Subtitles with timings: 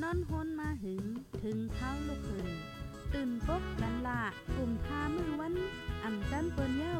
[0.00, 1.04] นอนฮนมาหึง
[1.42, 2.48] ถึงเท้าลูกหึง
[3.14, 4.20] ตื่นปกกันละ
[4.54, 5.54] กลุ่มทามือวัน
[6.04, 6.98] อ่ำจันเปิ้นเย้า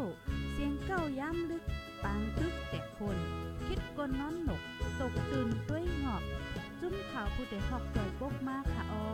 [0.52, 1.64] เสียงเก้าย้ำลึก
[2.02, 3.18] ปางตึกแต่คน
[3.66, 4.62] คิดกนนอนหนก
[5.00, 6.22] ตกตื่นด้วยหงอบ
[6.80, 9.06] จุ้มข่าวผู้เดหอกจอยปกมากค่ะออ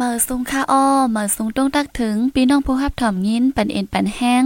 [0.00, 4.42] มื่อสุงค่าอ้อเมื่อสุงต้องตักถึงพี่น้องผู้ฮับถ่อมยินปันเอ็นปันแห้ง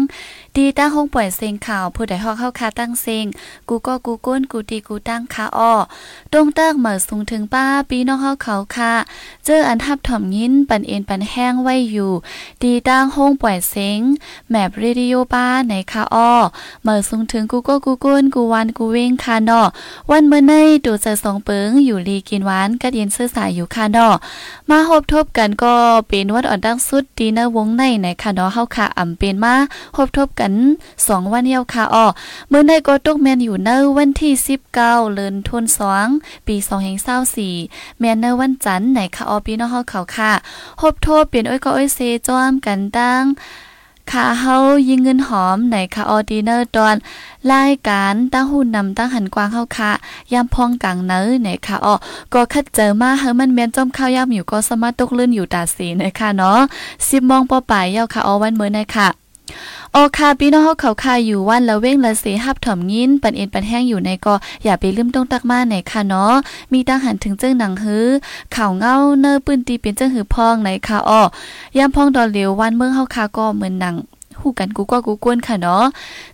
[0.56, 3.26] ดีตั้งห้องปล่อยเสียงข่าวผู้ใดฮอกเข้าคาตั้งเสียง
[3.68, 5.74] กูก็กูก้นกูตีกูตั้งคาอ้อ
[6.32, 8.92] ต้องตักเมื่อสุงถึงป้าพี่น้องเฮาเขาคา
[9.44, 12.12] เจออันทับถ่อมยินปันเอ็นปันแห้งไว้อยู่
[12.62, 14.00] ดีตั้งห้องปล่อยเสียง
[14.50, 16.32] แมปเรดิโอป้าในคาอ้อ
[16.82, 19.68] เมื่อสุงถึงกูก็กูก้นกูวันกูเว้งคาเนาะ
[20.10, 20.52] วันเมื่อใน
[20.84, 24.14] ดูเจอสองเปิงอยู่ลีกินหวานก็เย็นเสื้อสายอยู่คาเนาะ
[24.70, 25.74] มาหบทบกันก็
[26.08, 29.54] เป็นวัดอ่อนดังสุดดีนะวงในไหนค่ะเนาะเฮาค่ะอ่ำเป็นมา
[29.94, 30.52] พบทบกัน
[30.96, 32.06] 2 วันเดียวค่ะอ้อ
[32.52, 34.32] มื้อในก็ตกแม่นอยู่ในวันที่
[34.64, 36.10] 19เดือนธันวาคม
[36.46, 36.56] ปี
[37.28, 40.32] 2024แม่นในวันจันทร์ในค่ะอ้อพี่น้องเฮาเขาค่ะ
[40.80, 43.22] พบทบเป็นอ้อยก็อ้อยเซจอมกันตั้ง
[44.12, 44.56] ค่ะเฮา
[44.88, 46.96] ยิงเงินหอมในค่ะออดีเนอร์ตอน
[47.52, 49.90] รายการตั้งหุ่นนำตั้งหันกวางเฮาค่ะ
[50.32, 51.94] ยามพองกังเนอในค่ะออ
[52.32, 56.58] ก็คัดเจอมาเฮามันแม่นจอมข้าวยามอยู่ก็สามารถตกลื่นอยู่ตาสีนะคะเนาะ
[56.94, 59.25] 10มองปอปลายยาวค่ะออวันมื้อในค่ะ
[59.92, 64.34] โอคาพี่น้องเฮาเขาคาอยู่วันละเว้งละเสหับถ่อมยินปันเอ็นปันแห้งอยู่ในก็
[64.64, 66.34] อย่าไปลืมต้องตักมาในค่ะเนาะ
[66.72, 68.06] มีตั้งหันถึงเจ้งหนังหื้อ
[68.54, 71.22] ข่าวเงาเนอปืนตีเป็นเจ้งหือพองในค่ะอ้อ
[71.78, 73.94] ยามพองดอเหลียววันเมืองเฮาคาก็เหมือนหนัง
[74.40, 75.84] หูกันกูก็กูกวนค่ะเนาะ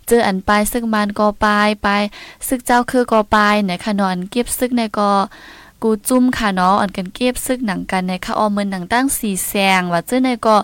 [0.07, 1.87] เจออันปลายซึกมันก็ปลายไป
[2.47, 5.09] ซึกเจ้าคือก็ปลายในค่ะนอนเก็บซึกในก็
[5.83, 10.55] กูจุ้มค่ะเนาะอันกันเก็บซึกหนังกันในค่ะออเมือนหนังตั้งสีแสงว่าเจ้าในก็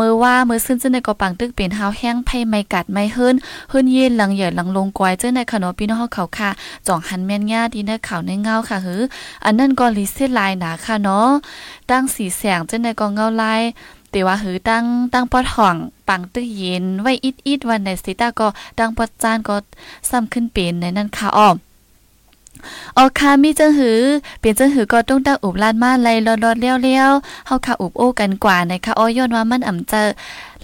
[0.00, 3.34] มือว่ามือซึ่งเจ้าในก็ปังตึกเป็นหาวแห้งไผ่ไม่กัดไม่เฮิรน
[3.68, 6.50] เฮิรนเย็นหลังเหยื่อหลังลงกวยเจ้าในขนมพี่น้องเขาค่ะ
[6.86, 9.00] จ่องหันแม่นง่าดีในข่าวในเงาค่ะหือ
[9.44, 11.28] อันนั้นก็ลิเซลายหนาค่ะเนาะ
[11.90, 13.62] ตั้งสีแสงเจ้าในก็เงาลาย
[14.10, 15.76] แต่ว่าหือตั้งตั้งปอดห่อง
[16.08, 19.56] ปังตื้อเย็นไว้อิดอิดวันในสิตาก็ตั้งปอดจานก็
[20.08, 21.56] ซ้ำขึ้นเป็นในนั้นค่ะอ้อม
[22.96, 24.00] ออค่ะมีจังหือ
[24.40, 30.08] เปลี่ยนจังหือก็ต้องตั้งอุบลานมาไล่รอดๆเลี้ยวๆเฮาค่ะอุบโอ้กันกว่านะคะอ้อย้อนว่ามันอ่ำเจอ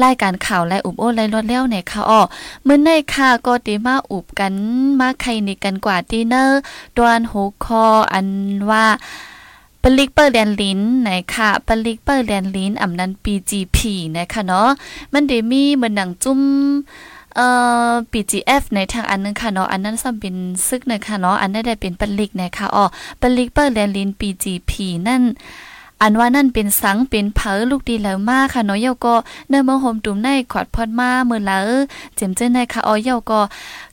[0.03, 2.21] รายการข่าวและอุบโอ้ไล่รอดเลี้ยวในค่ะอ้อ
[2.67, 4.53] มื้อในค่ะก็ติมาอุบกัน
[5.01, 6.61] มาใครนี่กันกว่าดีเนอร์
[6.97, 8.29] ดวนหูคออัน
[8.71, 8.87] ว่า
[9.83, 13.79] ปลิกเปอร์แดนลินนะคะปลิกเปอร์แดนลินอ่ำนั้น PGP
[14.17, 14.69] นะคะเนาะ
[15.13, 16.41] มันได้มีเหมือนหนังจุ้ม
[17.39, 17.49] เอ่
[17.91, 20.37] อ PGF ในทางอันนึงค่ะเนาะอันนั้นซ้ำเป็น
[20.69, 22.85] ซึกนะคะเนาะอันนั้นได้เป็นปลิกนะคะอ๋อ
[23.21, 24.73] ปลิกเปอร์แลนลิน PGP
[25.09, 25.23] นั่น
[26.03, 29.15] อันว่านั่นเป็นสังเป็นเผอลูกดีแล้วมากค่ะเนาะเยาก็
[29.49, 31.67] เนื้อมโฮมตุ่มในขอดพอดมาเมื่อแล้ว
[32.17, 33.41] เจมเจ้ในค่ะอ๋อเยาก็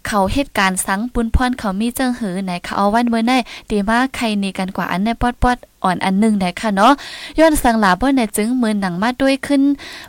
[0.07, 3.33] เขาเหตุการณ์สังปุนพรเขามีเจิงหือไหนค่ะเอาวันเมื่อใน
[3.71, 6.93] ดีมากใครนี่กันกว่าอันในปอดปอดอ่อนอันหนึ่งไหนค่ะเนาะ
[7.39, 9.61] ย้อนสังหลาบ่ในจึงมือหนังมาด้วยขึ้น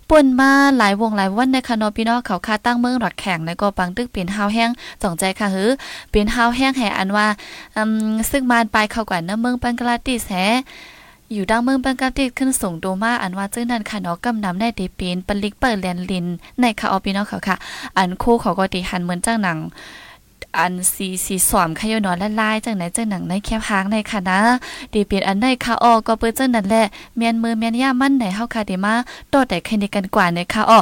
[0.09, 4.71] ป่นมาหลายวงหลายวันในค่ะเนาะพี่น้องเขาคาตั้งเมืองหลักแข่งในก็ปังตึกเป็นฮาวแห้ง
[5.03, 5.71] สองใจค่ะหือ
[6.11, 7.27] เป็นฮาวแห้งแห่อันว่า
[7.77, 10.31] อืมซึ่งมานไปเข้ากว่าน้ำเมืองปังกลาติแส
[11.33, 16.27] อยู่ดังเมืองปังกาติขึ้นส่งโดมาอันว่าเจ้านั้นค่ะเนาะกำนำได้เดเป็นปลิกเปิดแลนลิน
[16.61, 17.57] ในค่ะออพี่น้องเขาค่ะ
[17.97, 19.59] อันคู่เขาก็ติหันเหมือนจ้างหนัง
[20.59, 24.39] อันสีสีสอมขยนอนละลายจังไหนจังหนังในแคบหางในค่ะนะ
[24.93, 26.83] ดีเปลี่ยนอันในค่ะออก็เปิ้นจังนั่นแหละ
[27.17, 28.95] เมียนมือเมียนย่ามั่นไหนเฮาค่ะเดมา
[29.31, 30.79] โตแต่ใครในกันกว่าในค่ะออ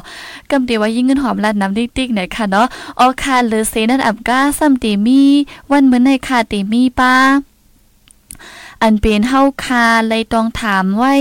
[0.51, 2.67] กำเดีว่ายิ่งเงินหอมลาดน้ำติ๊กๆในค่ะเนาะ
[3.01, 5.23] ออค่ะเลอเซนั่นอับก้าซ้ำตีมี
[5.71, 7.15] วันเหมื้อในค่ะตีมีป้า
[8.82, 11.15] อันเป็นเฮาคาเลยต้องถามไว้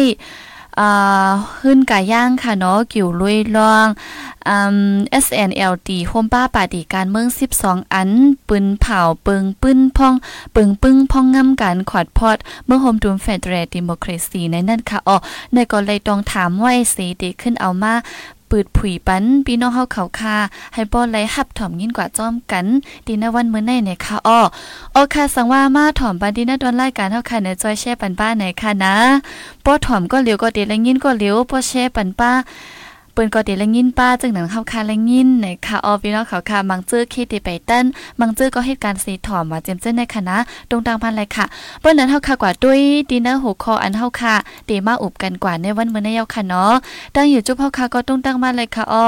[0.80, 1.30] อ่า
[1.60, 3.88] ขึ้นกาย่างค่ะเนาะกิ่วลุยลอง
[4.48, 4.78] อืม
[5.26, 7.28] SNLT โฮมป้าปาฏิการเมือง
[7.62, 8.10] 12 อัน
[8.48, 10.14] ปืนเผาเปิงปึ้นพอง
[10.54, 15.18] เปิงปึ้งพองงำกันขอดพอด เมื่อโฮมดูมเฟดเรดิโมครซีในนั่นค่ะอ๋อ
[15.54, 17.94] ในก็เลยต้องถามไว้สีดีขึ้นเอามา
[18.56, 20.38] ปืดผุยปันพี่น้องเฮาเขาคา
[20.74, 22.66] ให้ป้อนไหลหับถ่อมยินกว่าจ้อมกัน
[23.08, 24.40] ดีนะวันมื้อในเนี่ยค่ะอ้อ
[24.94, 28.96] โอค่ะสังว่ามาถ่อมปันดีนะดอนรายการเฮาค่ะในจอยแช่ปันป้าไหนค่ะนะ
[29.66, 32.32] ป้อถ่อมก็เหลียวก็เดและยินก็เหลียวป้อแช่ปันป้า
[33.14, 37.86] เปิ้นก็ได้ละยินป้าจึงหนังเฮาคาละยินในค่ะออพี่น้องเขาค่ะมังเจอคิดไปตั้น
[38.20, 40.38] มังเจอก็เหตุการณ์สีถอมมาเจมเจ้นในคณะ
[40.70, 41.46] ตรงตังพันเลยค่ะ
[41.82, 42.80] เปิ้นนั้นเฮาค่ะกว่าด้วย
[43.10, 46.74] ดินเนอร์หัวคออันเฮาค่ะเดมาอุบกันกว่าในวันมื้อในเยาค่ะเนาะ
[47.16, 49.08] ตั้งอยู่จุบเฮาค่ะก็ตรงตังมาเลยค่ะอ้อ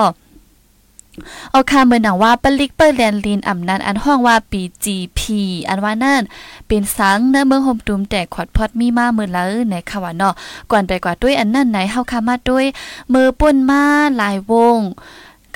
[1.51, 6.21] เอาคาเมือหนังว่าปลิกเปิลแลนลินอำนันอันห้องว่าปีจีพีอันว่านั่น
[6.67, 10.33] เป็นสังเนื้อเมืองโฮมตุมแต่ขอดพอดมีมาเมือละในค่ะว่าเนาะ
[10.71, 12.65] ก่อนไปกว่าด้วยอันนั่นไหนเฮาคามาด้วย
[13.13, 13.83] มือป่นมา
[14.17, 14.79] หลายวง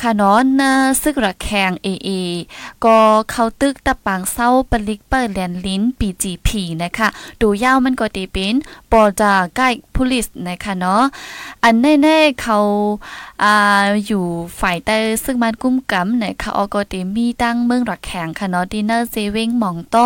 [0.01, 2.09] ค่ะเนาะนะซึกระแขงเอเอ
[2.85, 2.97] ก็
[3.31, 7.07] เข้าตึกตะปางเศร้าปลิกเปิดแลนลิ้นปีจีผีนะคะ
[7.41, 8.55] ดูยาวมันก็ตีเป็น
[8.91, 11.03] ปอจาใกล้พุลิสนะคะเนาะ
[11.63, 12.57] อันแน่ๆเขา
[13.43, 13.53] อ่า
[14.07, 14.25] อยู่
[14.59, 19.97] ฝ่ายใต้ซึ่งมันกุ้มกำนะคะออกก็ตีมีตั้งเมืองรักแข่งค่ะเนาะดินเนอร์เซเวงหม่องโต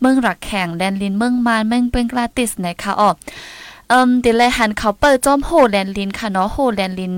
[0.00, 3.14] เมืองรักแข่งแดนลินเมืองมานเมืองเป็นกลาติสนะคะออก
[3.88, 7.14] เอิ่มดิเลยหันเขาเปิดจอมโหแลนลินค่ะเนาะโหแลนลิน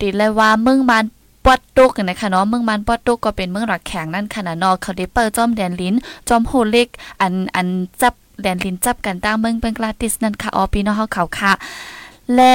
[0.00, 1.04] ดิเลยว่าเมืองมาน
[1.44, 5.94] ปอดตุกนะคะเนาะเมืองมันปอดตุกก็เป็นเมืองหลักแข็งนั่นค่ะนะเนาะเขาได้เปิดจอมแดนลิ้น
[6.28, 6.88] จอมโฮเล็ก
[7.20, 7.68] อันอัน
[8.00, 11.52] จับแดนลิ้นจับกันตั้งเมืองเป็นกลาติสนั่นค่ะออปีน้องเขาเขาค่ะ
[12.34, 12.52] และ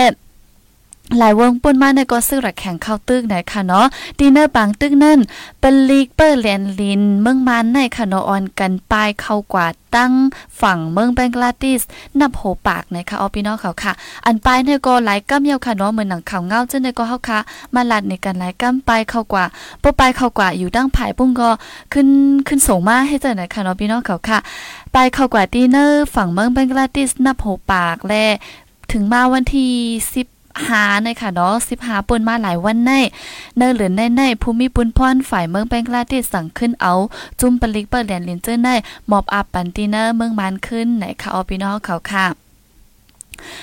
[1.19, 3.85] หลายวงปุ่นมาในก็ซื้อหลักแข่งเข้าตึกไหนค่ะเนาะ
[4.19, 5.19] ดีเนอร์บางตึกนั่น
[5.61, 10.13] เป็นลีกเปอร์แลนลิน เมืองมันในค่ะเนาะออนกันปลายเข้ากว่าตั้ง
[10.61, 11.81] ฝั่งเมืองแบงกลาติส
[12.19, 13.93] นับโหปากนะคะเอาพี่น้องเขาค่ะ
[14.25, 17.39] อันปลายเนี่ยก็หลายก้ำเยาวค่ะเนาะเหมือนหนังข่าวเงาเจ้าเนี่ยก็เฮาค่ะ
[17.75, 19.45] มาลัดในการหลายก้ำปลายเข้ากว่า
[19.81, 21.49] ปปลายเข้ากว่าอยู่ดั้งผายปุ้งก็
[21.93, 22.07] ขึ้น
[22.47, 24.39] ขึ้นสูงมาให้เจ้าหนค่ะเนาะพี่น้องเขาค่ะ
[24.93, 28.25] ปลายเข้ากว่าดีเนอร์ฝั่งเมืองแบงกลาติสนับโหปากและ
[28.91, 29.71] ถึงมาวันที่
[30.25, 30.34] 10
[30.69, 32.91] หาในค่ะเนาะสิบหาปนมาหลายวันใน
[33.57, 36.93] เนอเหลือในในภูมิปุนพรฝ่ายเมืองแบงกลาเทศสั่งขึ้นเอา
[37.39, 38.69] จุ่มปลิกเปิดแดนลินเจอร์ใน
[39.11, 42.25] มอบอับปันตีเนอร์เมืองมันขึ้นไหนค่ะออพี่น้องเขาค่ะ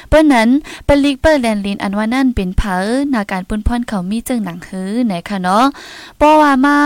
[0.09, 0.49] เปิ้นนั้น
[0.85, 2.77] เปลิกเปิดแลนลินอันว่านั่นเป็นเผอ
[3.15, 5.65] นาการปุนพรเขามีจึงหนังหือไหนค่ะเนาะ
[6.21, 6.77] ป้อว่ามา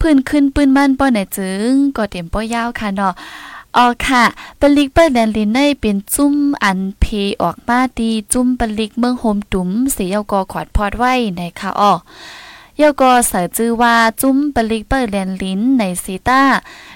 [0.00, 3.14] พื้นขึ้นปืนมันป้อไหนจึงก็เต็มป้อยาวค่ะเนาะ
[3.76, 4.24] อ๋อค่ะ
[4.60, 7.04] ปลิกเปิดแดนลินในเป็นจุ้มอันเพ
[7.42, 11.92] ออกมาดีจุ้มปลิกเมืองโฮมตุ้มเสียกอขอดพอดไว้ในค่ะอ๋อ
[12.80, 16.42] ยก็เสือจื้อว่าจุ้มปลิกเปิดแลนลิ้นในซีต้า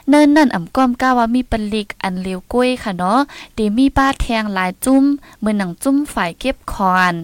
[0.08, 3.20] เนินนั่นอ่ำก้อมก้าว่ามีปลิกอันเลียวก้วยค่ะเนาะ
[3.56, 5.05] ดีมีป้าแทงหลายจุ้ม
[5.40, 7.14] เมือนหนังจุ้มฝ่ายเก็บคอน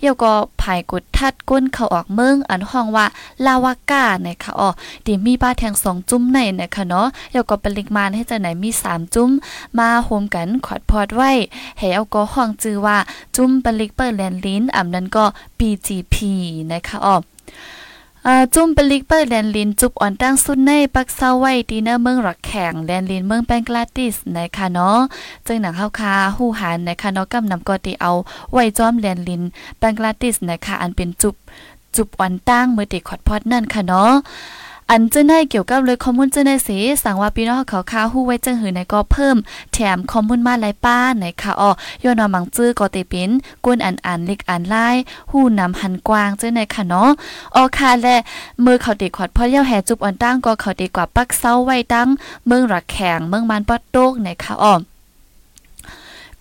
[0.00, 3.06] เยก็ภายกดทัดก้นเขาออกเมืองอันห้องว่า
[3.44, 4.70] ลาวาก้านะคะอ๋อ
[5.06, 9.30] ดีมีป้าแทงสองจุ้มในนะคะเนาะเยก็ปลิกมานให้จะไหนมีสามจุ้ม
[9.78, 11.32] มาโฮมกันขอดพอดไว้
[11.78, 12.98] ให้เอาก็ห้องจื้อว่า
[13.36, 15.24] จุ้มปลิกเปิดแลนลิ้นอ่ำนั้นก็
[15.58, 16.16] BGP
[16.74, 17.16] นะคะอ๋อ
[18.54, 24.98] จุ่มเปลิกเปิดแดนลินจุบอ่อนตั้งสุดในปักเซ้าไว้ดีเนอร์เมืองรักแข่งแดนลินเมืองแปงกลาติสนะคะเนาะ
[25.46, 28.12] จึงหนังเข้าคาหู้หันนะคะเนาะกำนำกอตีเอา
[28.52, 29.42] ไว้จอมแดนลิน
[29.78, 31.34] แปงกลาติสนะคะอันเป็นจุบ
[31.96, 34.12] จุบอ่อนตั้งเมื่อติขอดพอดนั่นค่ะเนาะ
[34.90, 39.36] อันเจ้าในเกี่ยวกับเลยข้อมูลเจ้าในสีสั่งว่าพี่น้องเขาค้าฮู้ไว้จังหือในก็เพิ่ม
[39.72, 41.70] แถมข้อมูลมาหลายป้าในค่ะอ้อ
[42.04, 43.30] ย่อนอมังจื้อก็เตเป็น
[43.64, 44.96] กวนอันอ่านเล็กอ่านลาย
[45.30, 47.10] ฮู้นำหันกว้างเจ้าในค่ะเนาะ
[47.56, 48.16] ออค่ะและ
[48.64, 52.08] มือเขาเด็กขอดพ่อเย้าแห่จุบอ่อนตั้งก็เขาเด็กว่าปักเซาไว้ตั้ง
[52.46, 54.74] เมืองรักแข็งเมืองมันปอดโตกในค่ะอ้อ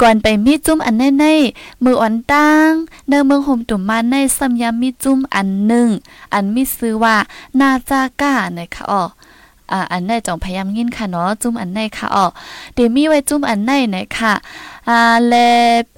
[0.02, 2.72] ก่อนไปมีจุ้มอันแน่ๆมืออ่อนตั้ง
[3.08, 5.90] เนื้อเมืองห่มตุ่มมาในซ้ำยำมีจุ้มอันหนึ่ง
[6.34, 7.16] อันมีซื้อว่า
[7.60, 9.04] นาจาก้านะคะอ๋อ
[9.72, 12.26] อกอันในจองพยายามยินค่ะเนาะจุ้มอันในค่ะอ๋อ
[12.74, 14.34] เดี๋ยวมีไว้จุ้มอันในนะคะ
[14.90, 15.50] อ่าและ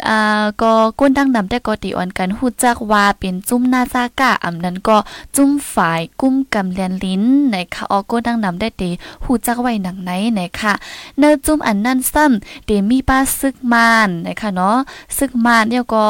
[0.07, 4.97] อ่าก็ก้นดังนำได้ก็ติอ่อนกันฮู้จักว่าเป็นจุ้มนาซากะอำนั้นก็
[5.35, 8.89] จุ้มฝ่ายกุ้มกำแลนลิ้นนะคะออก้นดังนำได้ติ
[9.25, 10.73] ฮู้จักไว้หนังไหนนะคะ
[11.17, 14.77] เนื้อจุ้มอันนั้นซ้ำเดมีป้าซึกมานนะคะเนาะ
[15.17, 16.05] ซึกมานเนี่ยก็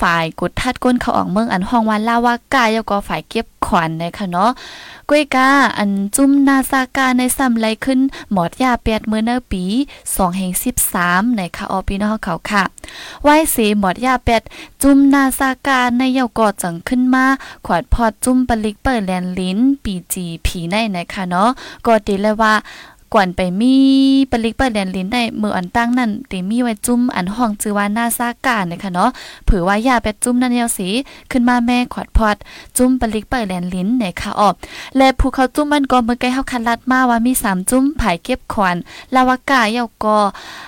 [0.00, 4.50] ฝ่ายกดทัดก้นเขาออกเมืองอันห้องวันลาวากาแล้วก็ฝ่ายเก็บ ขวัญนะคะเนาะ
[5.10, 5.48] กวยกา
[5.78, 8.00] อันจุ้มนาซากาในซ้ำไลขึ้น
[8.32, 9.64] หมอดยาแปดเมื่อเนปี
[10.02, 10.52] 2แห่ง
[10.94, 12.62] 13นะคะออพี่น้องเขาค่ะ
[13.22, 14.42] ไหว้สีหมอดยาแปด
[14.82, 17.24] จุ่มนาซากาในเยากอจังขึ้นมา
[17.66, 21.48] ขวดพอดจุ่มปลิกเปิดแลนลิ้นปีจีผีในนะคะเนาะ
[21.86, 22.54] ก็ดีเลยว่า
[23.14, 23.74] ก่อนไปมี
[24.30, 29.10] ปลิกเปิดแดนลิ้นได้มืออันตั้งนั่นตีมีไว้จุ้มอันห้องจือว่าหน้าซากานะคะเนาะ
[29.44, 30.88] เผื่อว่ายาเป็ดจุ้มนั่นเยาสี
[31.30, 32.36] ขึ้นมาแม่ขอดพอด
[32.76, 34.54] จุ้มปลิกเปิดแดนลิ้นนะคะออก
[34.96, 38.76] และผู้เขาจุ้มมันก็เมื่อไกลเฮาคันลัดมาว่ามีสามจุ้มผายเก็บขวัญ
[39.14, 40.32] ลาวากาเยาก็อื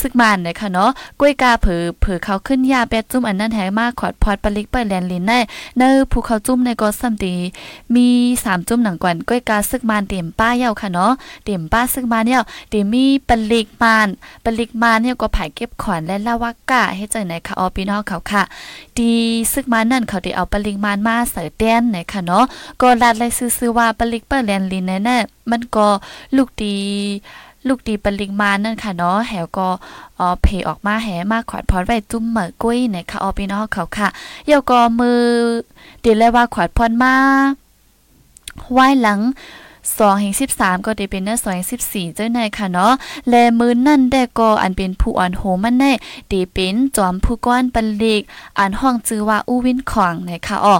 [0.00, 5.32] ซึกมันนะคะเนาะกล้วยกาเผือเผือเขาขึ้นยาแปดจุ่มอันนั้นแหมากขอดพอดปลิกเปิดแลนลินใน
[5.78, 5.82] ใน
[6.12, 7.34] ภูเขาจุ่มในก็ซัมตี
[7.94, 8.06] มี
[8.42, 11.12] 3จุ่มหนังกวนกล้วยกาซึกมันเต็มป้าเยาค่ะเนาะ
[11.44, 14.08] เต็มป้าซึกมันเนี่ยเต็มมีปลิกมัน
[14.44, 18.42] ปลิกมันเนี่ยก็ผายเก็บขอนและลาวากะให้เจังไหนค่ะออพี่น้องเขาค่ะ
[18.98, 19.12] ดี
[19.52, 22.44] ซึกมันนั่นเขาได้เอาปลิกมันมาเสเต้นไหนค่ะเนาะ
[22.80, 25.86] ก็ลัดเลยซื้อๆว่าปลิกเปิดแลนลินแน่ๆมันก็
[26.36, 26.76] ลูกดี
[27.68, 29.68] ลูกดีปริงมานั่นค่ะเนาะแหวก็
[30.18, 34.08] อ๋อเพออกมาแหมาขอดพอดไว้จุ่มเหมือกุ้ยเนี่ยค่ะออพี่น้องเขาค่ะ
[34.46, 35.20] เยาก็มือ
[36.04, 37.14] ดีเลยว่าขอดพรมา
[38.72, 39.20] ไหว้หลัง
[39.98, 42.92] สองแห่งสิบสามก็ได้เป็นเนื้อสองแห่งสิบสี่เจ้าในค่ะเนาะ
[43.28, 45.92] แลมือนั่นได้ก็อันเป็นผู้อ่อนโหมันแน่
[46.32, 48.22] ดีเป็นจอมผู้ก้อนปันเล็ก
[48.58, 50.76] อันห้องจือว่าอู้วินของในค่ะอ๋อ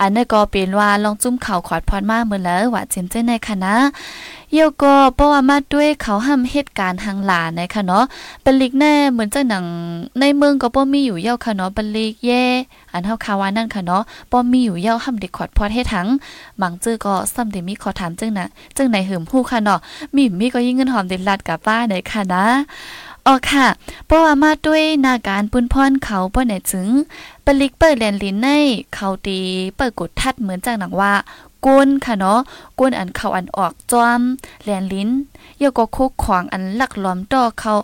[0.00, 3.74] อันนี้ก็เป็นว่าลองจุ่มเข่าขอดพรมากเมื่อแล้วว่าเจมเจ้าในค่ะนะ
[4.54, 8.04] เยก็เพราะว่ามาด้วยเขาห้ามเหตุการณ์ทางหลานนะคะเนาะ
[8.42, 9.64] เป็นลิกแน่เหมือนจะหนัง
[10.20, 12.44] ในเมืองก็บ่มีอยู่เย้าค่ะเนาะเป็นลิกแย่
[12.92, 16.06] อันเฮาคาวานั่นค่ะเนาะบ่มีอยู่เย้าห้ามเด็กขอดพอดให้ทั้ง
[16.60, 18.46] บางจื้อก็ซ้ำเดมีขอถามจึงนะ
[18.76, 19.78] จึงไหนหืมผู้ค่ะเนาะ
[20.14, 22.44] มีมีก็ยิ่งเงินหอมเด็ดลัดกับป้าไหนค่ะนะ
[23.26, 23.66] อ๋อค่ะ
[24.06, 26.88] เพราะว่ามาด้วยนาการปุ้นพรเขาป้อไหนถึง
[27.44, 28.48] ปลิกเปิดแลนลินใน
[28.94, 29.38] เขาตี
[29.76, 31.12] เปิดกดทัดเหมือนจากหนังว่า
[31.66, 32.40] ก้นค่ะเนาะ
[32.78, 34.20] ก้นอันเขาอันออกจอม
[34.64, 35.10] แลนลิ้น
[35.62, 37.74] ยาก็โคกขวางอันหลักล้อมต่อเขา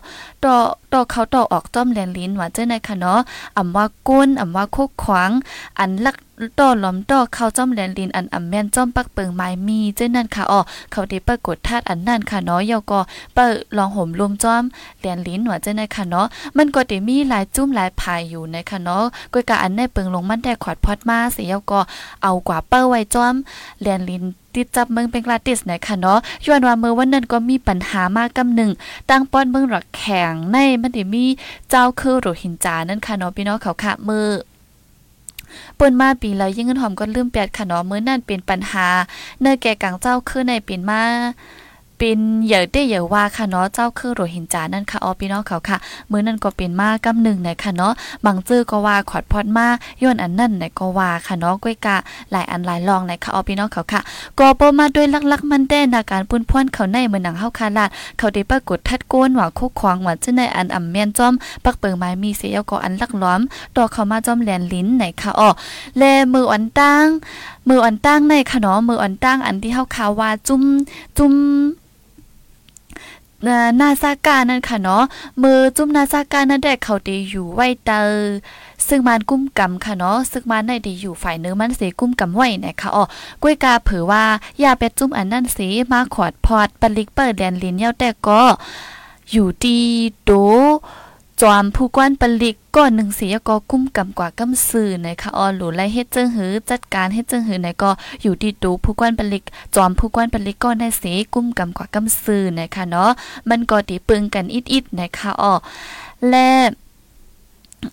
[0.45, 0.55] ต่อ
[0.93, 3.21] ต่อเขาต่อออกจอมแลนลิ้นว่าเจ้าในค่ะเนาะ
[3.57, 5.31] อำว่าก้นอำว่าโคกขวาง
[5.79, 6.17] อันหลัก
[6.59, 10.61] ต่อล้อมต่อเข้าจอมแลนลินอันอำแม่นจอมปักเปิงไม้มีเจ้านั่นค่ะอ๋อ
[10.93, 13.01] เขาได้เปิดกดธาตุอันนั่นค่ะเนาะเยาก็
[13.35, 14.63] เปิดลองห่มรวมจอม
[15.01, 21.81] แลนลินว่าเจ้าในค่ะเนาะมันก็ได้มีหลายจุ้มหลายภายอยู่ในค่ะเนาะก้อยกะอันในเปิงลงมันได้ขอดพอดมาเสียเยาก็
[22.23, 23.35] เอากว่าเปิ้ไว้จอม
[23.81, 24.23] แลนลิน
[24.55, 28.71] ติดจับเมืองเป็นกลาติสนะคะเนาะย้อนว่าเมื่อวันนั้นก็มีปัญหามากกำหนึ่ง
[29.11, 31.25] ตั้งป้อนเมืองหลักแข็งในมันได้มี
[31.71, 34.27] เจ้าคือโรหินจานั่นค่ะเนาะพี่น้องเขาค่ะมือ
[35.77, 38.87] เปิ้นมาปีแล้วยิ่งเงินหอมก็ลืมแปดค่ะเนอมื้อนั่นเป็นปัญหา
[39.41, 41.03] เนื้อแก่กังเจ้าคือในเป็นมา
[42.03, 45.77] เป็นเหย่อได้เหย่อว่าค่ะเนาะเจ้าคือโรหินจานั่นค่ะอ๋อพี่น้องเขาค่ะ
[46.11, 47.93] มื้อนั้นก็เป็นมากำหนึ่งในค่ะเนาะ
[48.25, 49.67] บางจื้อก็ว่าขอดพอดมา
[50.03, 51.97] ย้อนอันนั่นในก็ว่าค่ะเนาะก้อยกะ
[52.31, 54.01] หลายอันหลายลองในค่ะอ๋อพี่น้องเขาค่ะ
[54.39, 57.89] ก็บ่มาด้วยลักๆมันได้นาการปุ้นพ่นเขาในเหมือนหนังเฮาคาลาด
[58.19, 61.33] เขาได้ปรากฏทัดโกนว่าคุกควางว่าจังในอันอ่ำแม่นจอม
[61.65, 63.41] ปักเปิงไม้มีเสียก็อันลักล้อม
[63.77, 65.51] ต่อเข้ามาจอมแหลนลิ้นไหนค่ะอ๋อ
[65.99, 66.03] แล
[66.35, 67.07] มืออันตั้ง
[67.69, 70.63] มืออันตั้งในค่ะเนาะมืออันตั้งอันที่เฮาคาว่าจุ้ม
[71.19, 71.35] จุ้ม
[73.81, 75.05] นาซากานั่นค่ะเนาะ
[75.43, 78.03] มือจุ้มนาซากานั่นได้เขาดีอยู่ไว้เตอ
[78.89, 83.05] ซึ่งมันกุ้มกำค่ะเนาะซึ่งมันได้ดีอยู่ฝ่ายเนื้อมันเสกุ้มกำไว้นะคะอ๋อ
[83.43, 84.25] กล้วยกาเผอว่า
[84.61, 88.43] อย่าไปจุ้มอันนั่นสีมาขอดพอดปลิกเปิดแดนลินเย้าแต่ก็
[89.31, 89.79] อยู่ดี
[90.25, 90.31] โด
[91.41, 97.91] จอมผู้กวนปลิกก่อนหนึ่งเสียก็กุ้มกำกว่ากำซื่อนะคะออหลูไล่เฮ็ดเจิงหือจัดการเฮ็ดเจิงหือไหนก็
[98.23, 99.45] อยู่ดีดูผู้กวนปลิก
[99.75, 103.11] จอมผู้กวนปลิกก็ได้เสียกุ้มกำกว่ากำซื่อนะคะเนาะ
[103.51, 105.55] มันก็ตีปึงกันอิดๆนะคะออ
[106.29, 106.49] และ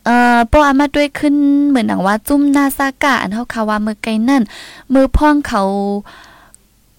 [0.05, 1.35] เอ่อป้ออามาด้วยขึ้น
[1.69, 4.43] เหมือนหนังว่าจุ้มนาซากะอันเฮาคาว่ามือไกลนั่น
[4.93, 5.61] มือพ่องเขา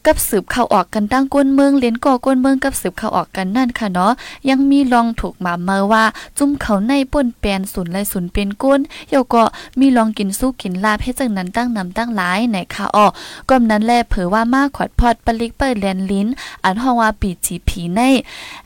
[0.09, 4.13] กับสืบเข้าออกกันตั้งก้นเมืองเลียนก่อก้นเมืองกับสืบเข้าออกกันนั่นค่ะเนาะ
[4.49, 6.05] ยังมีลองถูกมาเมื่อว่า
[6.39, 9.43] จุ่มเขาในป่นแปนศูนย์ไรศูนย์เป็นก้นเยวก็
[9.81, 13.07] มีลองกินสู้กินลาบให้จังนั้นตั้งนำตั้งหลายไหนค่ะอ้อ
[13.49, 16.27] ก็นั้นแลเผอว่ามากขอดพอดปลิกเปิดแลนลิ้น
[16.65, 18.01] อันห้องว่าปีจีผีใน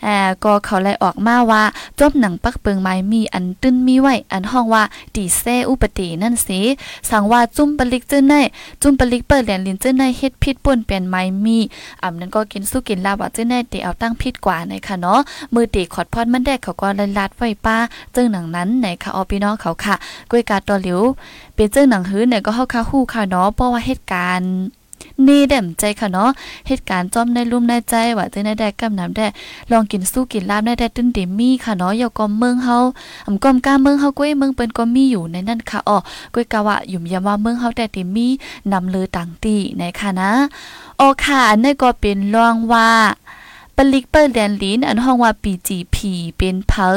[0.03, 1.63] แอ่ก็เขาไลออกมาว่า
[1.99, 4.83] จบหนังปักเปิงไม้มีอันตื้นมีไว้อันห้องว่า
[5.15, 6.61] ดีเซอุปตินั่นสิ
[7.11, 8.35] สั่งว่าจุ่มปลิกเจ้าใน
[8.83, 11.59] จุ่มปลิกเปิดแลนลิ้นเจ้าในเฮ็ดพิษป่นแปนไม้มี
[12.03, 15.21] อ่ำนั้นก็กินสู้กินลาบว่าเจ้าแน่เตเอาตั้งพิษกว่าในค่ะเนาะ
[15.55, 17.77] มือตีขอดพอดมันแดกเขาก็ลลัดไว้ป้า
[18.13, 19.95] เจ้าหนังนั้นในค่ะออพี่น้องเขาค่ะ
[20.31, 21.01] กล้วยกาตอหลิว
[21.55, 24.53] เป็นเจ้าหนังหื้อเนี่ยก็เฮาคาฮู้ค่ะเนาะเพราะว่าเหตุการณ์
[25.29, 26.31] นี่เด่มใจค่ะเนาะ
[26.69, 29.21] เหตุการณ์จอมในลุ่มในใจว่าจะได้ได้กำน้ำแด
[29.71, 32.77] ลองกินสู้กินลาบในแดดตึ้นเดมีค่ะเนาะอย่าก็เมืองเฮา
[33.27, 35.97] อำก้อมกาเมืองเฮาก้วยเมืองเปิ้นก็มีอยู่ในนั้นค่ะอ๋อ
[36.35, 38.27] ก้วยกะว่ายุ่มยามว่าเมืองเฮาแต่เดมี
[38.73, 40.31] นำเลือต่างตีในค่ะนะ
[40.99, 42.89] โอค่ะอันนี้ก็เป็นรองว่า
[43.77, 46.91] ปลิกเปิดแดนลินอันห้องว่าปีจีพีเป็นเพอ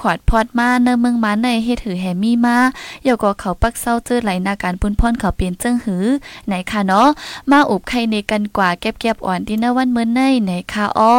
[0.00, 2.56] ขอดพอดมาเนเมืองมาในเฮ็ดหือแฮมี่มา
[3.04, 6.04] เยาก็เขาปักเศร้าเจอไหลนาการปุ้นพ่นเขาเป็นเจิ้งหือ
[6.46, 7.08] ไหนค่ะเนาะ
[7.50, 11.14] มาอบไข่ในกันกว่าแก็บๆอ่อนที่นวันเมื่อในไหนค่ะอ้อ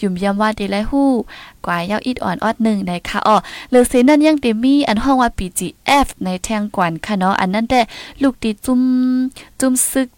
[0.00, 1.10] ยุ่มยำว่าดีไรฮู้
[1.66, 3.36] กว่าเย้าอิดอ่อนออดหนึ่งในค่ะอ้อ
[3.70, 7.80] เลือเสนั่นยังเตมีอันห้องว่าปีจีเอฟในแทงกวนค่ะเนาะอันนั้นแต่
[8.22, 8.80] ลูกตีจุ้ม
[9.60, 10.08] จุ้มซึก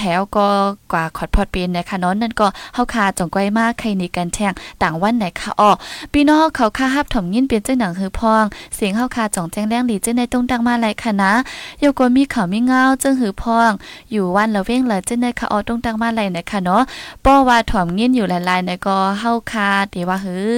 [0.00, 0.46] แหวก็
[0.92, 4.52] กว่าขอดพอดเป็นนะคะเนาะนั่นก็เฮาคาจ่องก้มากใครนี่กันแทง
[4.82, 5.70] ต่างวันไหนคะอ้อ
[6.12, 11.32] พี่น้องเขาคาฮับถมยินเป็นเจ้าหนังฮือพอง เสียงเฮาคาจ่องแจ้งแรงหลีเจ้าในตรงดังมาหลายค่ะนะ
[11.80, 13.70] โยกมีเขามีเงาเจ้าหือพอง
[14.10, 16.82] อยู่วันละเว้งละเจ้าในคะอ้อตรงดังมาหลายนะคะเนาะ
[17.24, 20.56] ป้อว่าถมยินอยู่หลายๆในก็เฮาคาเดี๋ยวว่าหือ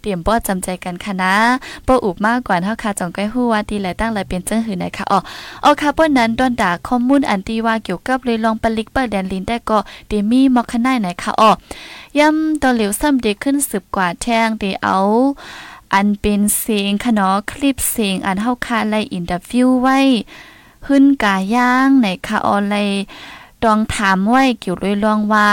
[0.00, 1.34] เตรียมป้อจำใจกันค่ะนะ
[1.86, 5.18] ป้ออุบมากกว่าเฮาคาจ่องก้ฮู้ว่าดีหลายตั้งหลายเป็นเจ้าหือไหนคะอ้อ
[5.64, 11.50] อ๋อค่ะป้อนั้นดอนด่าข้อมูลอันที่ว่าเกี่ยวกับเลยลองลิกเปิดแดนลินได้ก็เดมีมอคไนไหนคะอ้อ
[12.18, 14.98] ย่ำตอเหลวซ้ำเด็กขึ้นสืบกว่าแทงเดเอา
[15.94, 19.98] อันเป็นเสียงขนอคลิปเสียงอันเฮาคาไลอินเตอร์วิวไว้
[20.86, 22.76] หึ้นกาย่างไหนคะออนไล
[23.62, 25.48] ดองถามไว้เกี่ยวด้วยลองว่า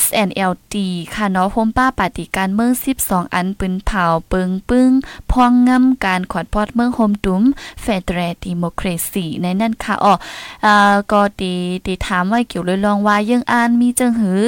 [0.00, 0.76] SNLD
[1.14, 4.90] ค่ะเนาะโฮมป้าปฏิการเมือง 12 อันปืนเผาเปิงปึ้ง
[5.32, 7.42] พองงำการขอดพอดเมืองโฮมตุ้ม
[7.82, 10.14] เฟเดรดิโมครซีในนั่นค่ะอ๋อ
[10.64, 11.54] อ่าก็ดี
[11.86, 14.42] ดีถามไว้เกี่ยวเลยลองว่ายังอ่านมีจังหือ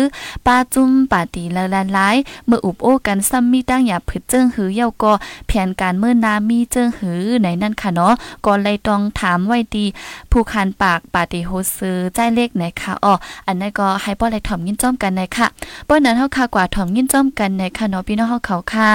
[0.46, 2.16] ป้าจุ้มปาตีละลานหลาย
[2.46, 5.12] เมื่ออุบโอ้กันซ้ำมีตั้งอย่าผึดเจิงหือเยาก็
[5.46, 8.14] แผนการเมื่อนามีเจิงหือในนั่นค่ะเนาะ
[8.46, 9.84] ก็เลยต้องถามไว้ดี
[10.30, 13.14] ผู้คันปากปาติโฮซื้อใจเลขไหนค่ะอ๋อ
[13.46, 15.46] อันนั้นก็ให้ป้อเลยถ่อมยินจ้อมกันในค่ะ
[15.88, 18.90] ป้อนนั้นเฮาค่ะกว่าถ่อมยินจ้อมกันในค่ะเนาะพี่น้องเฮาเขาค่ะ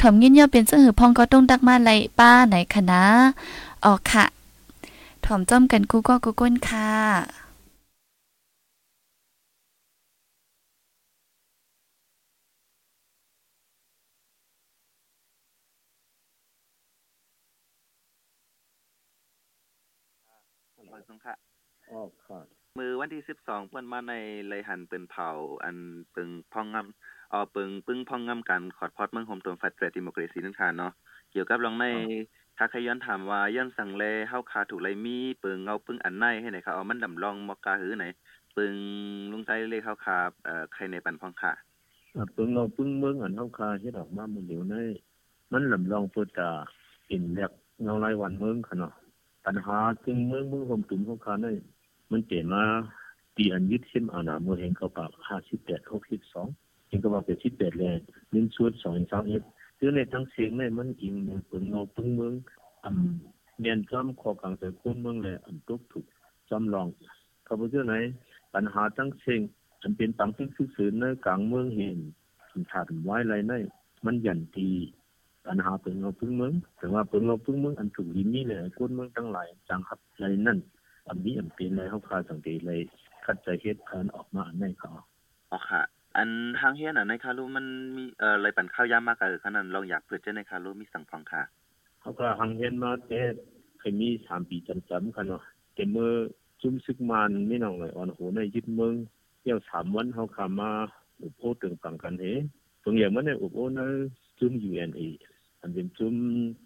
[0.00, 3.04] ถ่อมยินย่อเป็นซื่อหือพองก็ต้องดักมาไล่ป้าไหนคะนะ
[3.84, 4.24] อ๋อค่ะ
[5.24, 7.44] ถ่อมจ้อมกันกูก็กูก้นค่ะ
[21.88, 24.14] ผม สงค่ะอ๋อครับมือวันที่สิบสองเปิ้นมาใน
[24.48, 25.30] เลยหันเป็นเผา
[25.64, 25.76] อัน
[26.16, 30.92] ปึงพองงำอ๋อปึงปึ้งพองงำกันขอดพอดเมืองโฮมตนแฟดเฟรดิโมครซีนั่นค่ะเนาะ
[31.32, 31.86] เกี่ยวกับลองใน
[32.58, 38.06] ถ้าใครย้อนถามว่าย้อนสั่งเลเฮาคาถูกไรมีปึงเงาปึงอันในให้ไหนครับเอามันดำลองมอกาหือไหน
[38.56, 38.76] ปึง
[39.32, 41.52] ลุงใจเลขเฮาคาเอ่อใครในปันพองค่ะ
[42.16, 44.74] อะปึงเอาปึงเมืองอันเฮาคาเฮ็ดออกมามื้อเดียวใน
[45.52, 46.50] มันลำลองเปิดตา
[47.06, 47.52] เป็นแลก
[47.82, 48.92] เงารายวันเมืองค่ะเนาะ
[49.44, 51.46] ปัญหาจึงเมืองเมืองผมตุ่มเฮาคาใน
[52.14, 52.64] มันเจมา
[53.36, 54.88] ตีอันยึดเส้นอานามือเห็นเขา
[55.28, 57.96] ห้าสิบแปาก58 62เห็นก็ว่าเป็น18แปดแล้ว
[58.34, 59.42] นินสุด2 3เอ็ด
[59.78, 61.14] คือในทั้งเสียงในมันอิง
[61.46, 62.32] เปึงเอาปึงเมือง
[62.84, 62.94] อัน
[63.60, 66.04] เมียนจอมขอกลางแต่คนเมืองแลอันตกถูก
[66.50, 66.86] จำลอง
[67.44, 67.94] เขาบ่เจอไหน
[68.54, 69.40] ปัญหาทั้งเชิง
[69.82, 71.98] อันเป็นปังซึ่งซื่อในกลางเมืองเห็น
[72.70, 73.52] ถาดไว้ไรใน
[74.04, 74.70] มันยันที
[75.46, 80.58] ปัญหาเปิงเอาพึ่งเมืองแต่ว่าเปิงเอาพึ่งเมืองอันถูกลิมีเลยคนเมืองทั้งหลายจังครับไรนั่น
[81.08, 82.80] อันนี้อันเป็นไรเฮาคาสังเกตเลย
[83.24, 84.90] คัดใจเฮ็ดการออกมาอันในเขา
[85.52, 85.82] อ๋อค่ะ
[86.16, 86.28] อัน
[86.60, 91.42] ทางเฮียนอะในคารุมันมีเอ่อเลยปั่นข้าวยามมากเออขนาดลองอยากเปิดเจ้าในคารุมีสั่งฟังค่ะ
[92.00, 93.20] เขาก็หังเห็นมาแต่
[93.78, 95.42] เคยมี3ปีจำๆกันเนาะ
[95.74, 96.10] แต่เมื่อ
[96.62, 98.94] จุ่มซึกมันไม่น้องเลยอ่อนโหในยึดเมือง
[99.40, 100.70] เที่ยว3วันเฮาคามา
[101.22, 102.24] อุปโภคถึงฟังกันเฮ
[102.82, 103.80] ตรงอย่างมันในอุปโภคใน
[104.38, 105.02] จุ่ม UNA
[105.60, 106.14] อันเป็นจุ่ม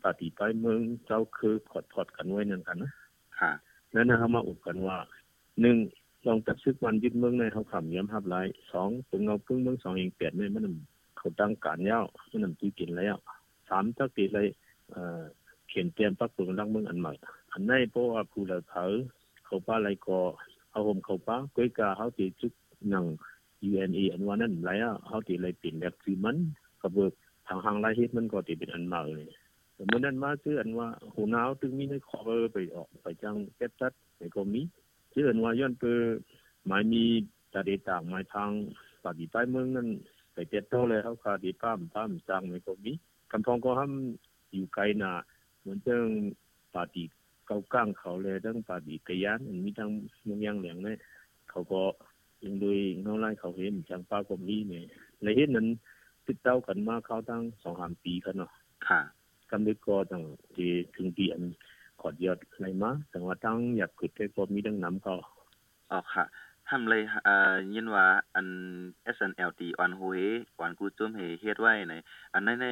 [0.02, 2.92] ปฏิไปเมืองเจ้าคือขอดพอดกันไว้นั่นกันนะ
[3.40, 3.52] ค่ะ
[3.94, 4.98] นั่นนะเขามาอุบกันว่า
[5.60, 5.76] หนึ่ง
[6.26, 8.36] ลองตัดซึกวันยึดเมืองในเขาขำย้ำหับไร
[8.72, 10.64] สองถึงเอาพึ่งเมืองสองเองเปลี่ยนในมัน
[11.18, 13.16] เขาตั้งการยาวมันนำตื้อกินแล้ว
[13.68, 14.48] สามตักตีเลย
[14.90, 15.22] เอ่อ
[15.68, 17.12] เขียนเตรียมปักปืนรักเมืองอันใหม่
[17.52, 18.84] อันในเพราะว่าผู้เหล่าเผา
[19.46, 20.18] เขาป้าไรก็
[20.70, 22.52] เอาผมเขาป้าก้อยกาเขาตีจุก
[22.90, 23.06] หนัง
[23.68, 26.36] UNA อันว่านั่นไรอะเขาตีเลยเปลี่ยนแบบคือมัน
[26.82, 27.12] กระเบิก
[27.46, 29.26] ทางทางไรเฮ็ดมันก็ตีเป็นอันใหม่เลย
[29.78, 34.62] แต่เมื่อนั้นมาเชื่ออันว่าหูหนาวตึงมีในขอบเออไปออกไปจังเก็บตัดในก็มี
[35.10, 35.98] เชื่ออันว่าย้อนเปอ
[36.66, 37.02] หมายมี
[37.52, 38.50] ตาเดต่างหมายทาง
[39.04, 39.88] ปฏิใต้เมืองนั้น
[40.32, 42.92] ไปเจ็ดโตเลยเขาคาดีป้ามป้ามจังในก็มี
[43.30, 43.92] กำพองก็ห้าม
[44.52, 45.12] อยู่ไกลหนา
[45.60, 46.04] เหมือนเจ้ง
[46.74, 47.04] ปาฏิ
[47.46, 49.90] เก้าก้างเขาเลยทั้งปาฏิกะยานมีทั้ง
[50.24, 50.96] เมืองยังเหลียงเนี่ย
[51.50, 51.82] เขาก็
[52.44, 54.84] ยังโดยเงาไล่เขาเห็นจังป้าก็มีเนี่ย
[55.22, 55.66] และเห็นนั้น
[56.26, 58.50] ติดเต้ากันมาเขาตั้งสองสามปีกันเนาะ
[58.88, 59.00] ค่ะ
[59.50, 60.22] กำลังก็ตั้ง
[60.54, 61.40] ที่ถึงเดือน
[62.00, 65.14] ขอดยอดอะไรมาแต่ว่าตั้งอยากเกิดได้ก็มีดังน้ำก็
[65.90, 66.24] อ๋อค่ะ
[66.68, 68.46] ทำเลยเอ่อยินว่าอัน
[69.16, 70.18] SNLT ออนโฮเฮ
[70.58, 71.94] ออนกูจุมเฮเฮ็ดไว้ใน
[72.32, 72.66] อันในใน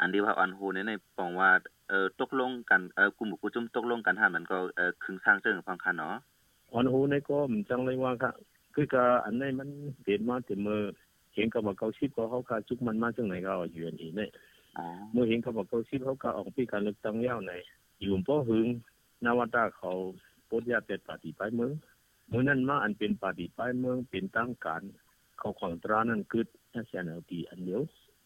[0.00, 1.50] อันที่ว่าออนโฮในในปองว่า
[1.88, 6.14] เอ่อตกลงกันเอ่อกลุ่มกูจุมตกลงกันหามันก็เอ่อคึงสร้างเจิงฟังค่ะเนาะ
[6.72, 8.32] ออนโหในก็มันจังเลยว่าค่ะ
[8.74, 9.68] คือก็อันในมัน
[10.04, 10.80] เด็ดมาแต่เมื่อ
[11.34, 14.51] เห็นกับว่าเกาชิบก็เขาคาจุกมันมาจังไหนก็อยู่อันนี้เนี่ยอ๋อ
[15.12, 17.52] เมื่อเห็นกับว่าเกาชิบเขาก็ออกปีการเลือกตั้งยาวไหน
[18.00, 18.66] อยู่ป้อหึง
[19.24, 19.92] นาวตาเขา
[20.46, 21.72] โพดยาเป็นปฏิไปเมือง
[22.28, 24.82] เมื่อนั้นมาอันเป็นปฏิไปเมืองเป็นตั้งการ
[25.38, 27.82] เขาของตรานั้นคือแค่แนวตีอันเดียว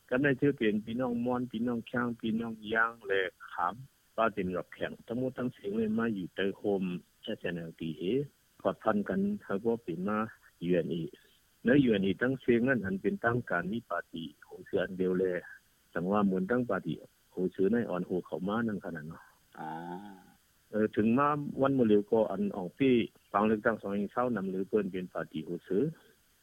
[0.08, 3.74] ก็ได้ชื่อเป็นพี่น้องมอนพี่น้องข้างพี่น้องย่างและขาม
[4.16, 6.84] ป้าเต็มหลอกแข่งทั้งหมดทั้งเสียงเลยมาอยู่เตอโฮม
[7.22, 8.02] แค่แนวตีเอ
[8.58, 10.18] เขอดพันกันเฮาบ่เป็นมา
[10.68, 11.02] UNE
[11.64, 15.36] ใน UNE ตั้งเสียงนั้นอันเป็นตั้งการมีปาตี้ของเสืออันเดียวแลย
[15.96, 16.96] จังว่าเหมือนตั้งปาร์ตี้
[17.30, 19.22] โหชื่อในอ่อนโหเข้ามานั่นขนาดเนาะ
[19.58, 19.68] อ๋อ
[20.70, 21.28] เออถึงมา
[21.62, 22.90] วันมื้อเร็วก็อันออกปี
[23.32, 25.82] ฟังเลือกตั้ง2 0 2นํหรือเปิ้นเป็นปาร์ตี้โหชื่อ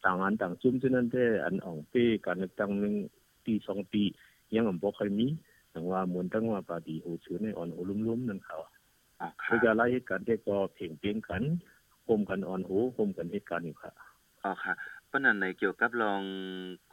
[0.03, 2.93] ต่างอันต่างจุ่มฉะนั้นแต่อันออกปีการเลือกตั้งนึง
[3.45, 4.03] ปี2ปี
[4.55, 5.27] ยังบ่ค่อยมี
[5.73, 8.57] จังว่าเหมือนตั้งว่าปาร์ตี้โหชื่อในอ่อนโหลุ่มๆนั่นเขา
[9.21, 11.43] อ๋อคืค่ะอจะไล่เหตุการณ์ที่ก็เพ่งเพียงกัน
[12.05, 13.91] โฮมกันอ่อนหูโฮมกันเหตุการณ์อยู่ค่ะ
[14.43, 14.73] อ๋อค่ะ
[15.07, 16.21] เพราะนั้นในเกี่ยวกับลอง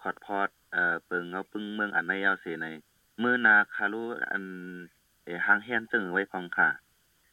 [0.01, 2.66] คอดพอด เอ่อเปิงเอาปึงเมืองอันในยาวเสใน
[3.22, 4.44] มื้อนาคารุอัน
[5.24, 6.68] เอหางแฮนตึงไว้พองค่ะ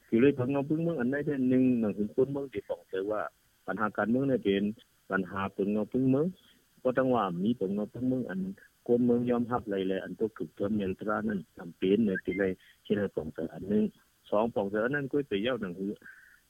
[0.08, 3.22] คือเลยเพิ่งเอาเพิ่งเมืองอันใดได้หนึ่งหนังสือคนเมืองที่บอกเจอว่า
[3.68, 4.64] ปัญหาการเมืองเนี่ยเป็น
[5.12, 6.26] ปัญหาเพิ่งเอาเพิ่งเมือง
[6.84, 8.40] ก็ต้องว่ามีเพิ่งเอาเพิ่งเมืองอัน
[8.88, 12.52] คนเมืองยอมรับเลยเลยอันตัวคือตัวเมียนตรานั้นจำเป็นเนี่ยที่เลย
[12.86, 13.84] ที่เลยปองเสอันหนึง
[14.30, 15.92] สองปองเสอันนั้นก็ไปเย้าหนังสือ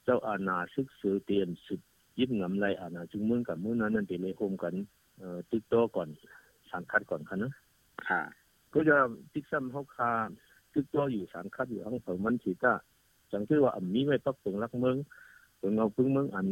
[0.04, 1.80] เจ้าอาณาศึกษอเตรียมสุด
[2.20, 4.74] ยิบงำไรอาณาจึงเมืองกับเมืองนั้นนั่นเป็นเลยโฮมกัน
[5.20, 6.08] เอ่อติดต่อก่อน
[6.74, 7.54] สังคัดก่อนค่ะนะ
[8.08, 8.22] ค่ะ
[8.74, 8.96] ก็จะ
[9.34, 10.12] ติดซ้ำเฮาคา
[10.74, 12.74] ตึกตัวอยู่สังคัดอยู่ทั้งสองมันสิตา
[13.32, 14.98] จังคือว่าอันมีไว้ปักเปิงรักเมือง
[15.58, 16.48] เปิงเอาพึ่งเมืองอัน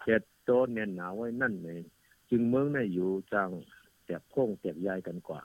[0.00, 1.80] แค่โตแน่นหนาไว้นั่นเลย
[2.30, 3.48] จึงเมืองเนี่ยอยู่จัง
[4.04, 5.40] แตกโค้งแตกยายกันกว่า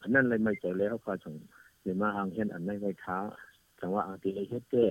[0.00, 1.34] อันนั้นเลยไม่ใจแล้วเขาจัง
[1.82, 3.18] เดี๋ยวมาหางเห็นอันนั้นไว้ท้า
[3.78, 4.84] จังว่าอันที่เลยเฮ็ดเต้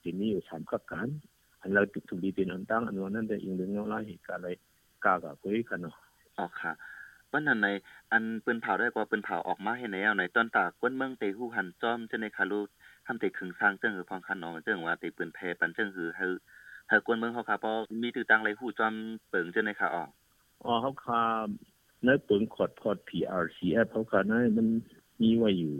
[0.00, 1.08] ที่มีอยู่สามขับการ
[1.60, 4.48] อันเราถูกดีเป็นอันตั้งอันว่านั้นได้อิงเรื่องเงาลายเหตุการณ์อะไร
[5.04, 5.94] กล้ากับคุยกันเนาะ
[6.38, 6.72] อ๋อค่ะ
[7.32, 7.68] วันนั้นใน
[8.12, 12.60] อันปืนเผาได้กว่าปืนเผาออกมาเห็นแล้วในต้นตากก้นเมืองเตฮู้หันจ้อมจะในคารุ
[13.06, 16.26] ทำเตขึงสร้างเจังหือพองคันน้องเจังว่าเตปืนแพปันเจังหือเฮา
[16.88, 17.70] เฮากวนเมืองเขาค่ะบ่
[18.02, 18.94] มีตือตังเลยฮู้จ้อม
[19.28, 20.08] เปิงจะในค่ะออก
[20.64, 21.22] อ๋อเขาคา
[22.04, 24.66] ในปืนขอดพอด PRCF เขาคาในมัน
[25.22, 25.74] มีไว้อยู่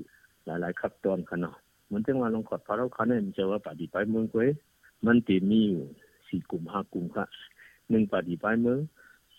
[0.46, 1.56] หลายๆขั้นตอนกันเนาะ
[1.92, 4.48] มันจังว่าลองขอดพอเขาคาในมันจะว่าปฏิไปเมืองกวย
[5.06, 5.82] มันติมีอยู่
[6.28, 7.26] สี่กลุ่มห้ากลุ่มค่ะ
[7.90, 8.78] หนึ่งปฏิไปเมือง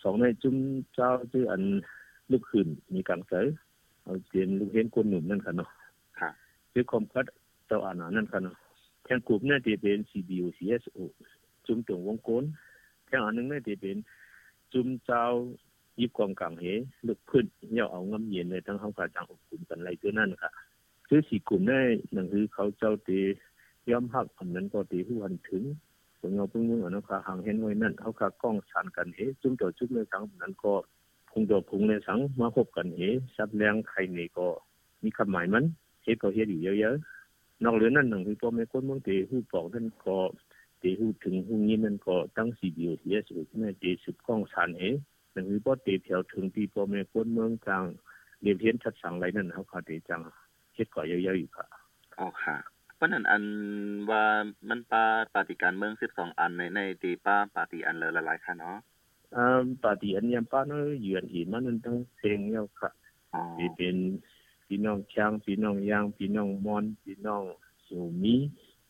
[0.02, 0.56] สองในจุ่ม
[0.94, 1.62] เจ้าชื่ออัน
[2.32, 3.46] ลูกขึ้นมีกังเสย
[4.02, 5.70] เอาเจียนลูกเห็นคนหนุ่มนั่นค่ะเนาะ
[6.20, 6.30] ค่ะ
[6.72, 7.26] ชื่อคอมคัด
[7.66, 8.56] เจ้าอาณานั่นค่ะเนาะ
[9.04, 10.98] แทงกลุ่มเนี่ยจะเป็น CBO CSO
[11.66, 12.44] จุ่มตรงวงโกน
[13.06, 13.96] แทงอันหนึงเนี่ยจะเป็น
[14.72, 15.22] จุ่มเจ้า
[16.00, 16.64] ยิบกองกลางเห
[17.08, 20.50] ลึกขึ้นเย่าเอางำเย็นเลยทั้งเฮาก็จังอบกลุ่มกันไรตัวนั่นค่ะ
[21.06, 21.80] คือสี่กลุ่มได้
[22.12, 23.20] หนังคือเขาเจ้าตี
[23.90, 25.62] ยอมรับอันนั้นก็ตีผู้วันถึง
[26.18, 30.72] เพิ่งเอาเพิ่งมึงอันนั้นค่ะหางเห็นไว้นั่นเขาก็กล้องสานกันเหจุ่มต่อจุ่มในสังนั้นก็
[31.32, 33.00] พุงต่อพุงในสังมาพบกันเห
[33.36, 34.46] ซับแรงใครนี่ก็
[35.02, 35.64] มีคำหมายมัน
[36.02, 40.18] เฮ็ดก็เฮ็ดอยู่เยอะๆนอกเหลือนั้นหนังคือพ่อแม่คนเมืองตีผู้ปอกนั่นก็
[40.82, 44.82] ตีผู้ถึงผู้นี้นั่นก็ตั้งสี่เดียวเสียสุดแม่ตีสุดกล้องสานเห
[45.32, 47.84] หนังสือบ่ตีแถวถึงที่พ่อแม่คนเมืองกลาง
[48.42, 50.20] เรียนเรียนชัดสังไรนั่นเขาคาตีจัง
[50.74, 51.66] เฮ็ดก่อเยอะๆอยู่ค่ะ
[52.18, 52.56] อ๋อค่ะ
[52.96, 53.44] เพราะนั้นอัน
[54.10, 54.24] ว่า
[54.68, 58.76] มันปาปฏิการเมือง12อันในในตีป้าปฏิอันเลยหลายๆค่ะเนาะ
[59.36, 62.90] อ่าปาตีอันยามป้าเนาะเยือนหินมันนั่นตั้งเพลงแล้วค่ะ
[63.34, 63.96] อ๋อที่เป็น
[64.66, 67.42] พี่น้องช้างพี่น้องยางพี่น้องมอนพี่น้อง
[67.86, 68.34] สูมี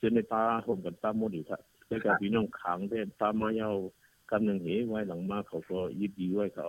[0.01, 3.77] จนในป่าห่มกันป่าหมดอยู่ค่ะแล้วก็พี่น้องขางได้ป่ามาเยาว
[4.31, 6.67] กำนึงเหไว้หลังมาเขาก็ยิบดีไว้เขา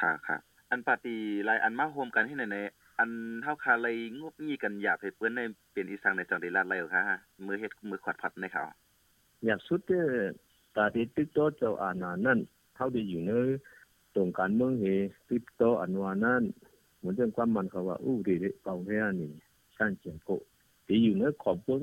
[0.00, 0.36] ค่ะค่ะ
[0.70, 2.58] อันปาฏิหลายอันมาโฮมกันที่ไหนใน
[2.98, 3.10] อัน
[3.42, 5.40] เท่าคาเลยงบงี้กันอยากให้เปิ้นใน
[5.72, 7.02] เป็นอีสังในจังได๋ลาดเลยค่ะ
[7.46, 8.62] มือเฮ็ดมือขวัดพัดในเขา
[9.46, 10.06] อยากสุดเด้อ
[10.76, 12.38] ตาที่ตึกโตเจ้าอาณานั่น
[12.74, 13.30] เท่าที่อยู่ใน
[14.14, 14.84] ตรงการเมืองเห
[15.28, 16.42] ตึกโตอันวานั่น
[16.98, 19.30] เหมือนเรื่องความมันเขาว่าอู้ดีเป่าแค่นี่
[19.76, 20.30] ชั้นเจียงโก
[20.86, 21.82] ที่อยู่ในขอบเบิ้ง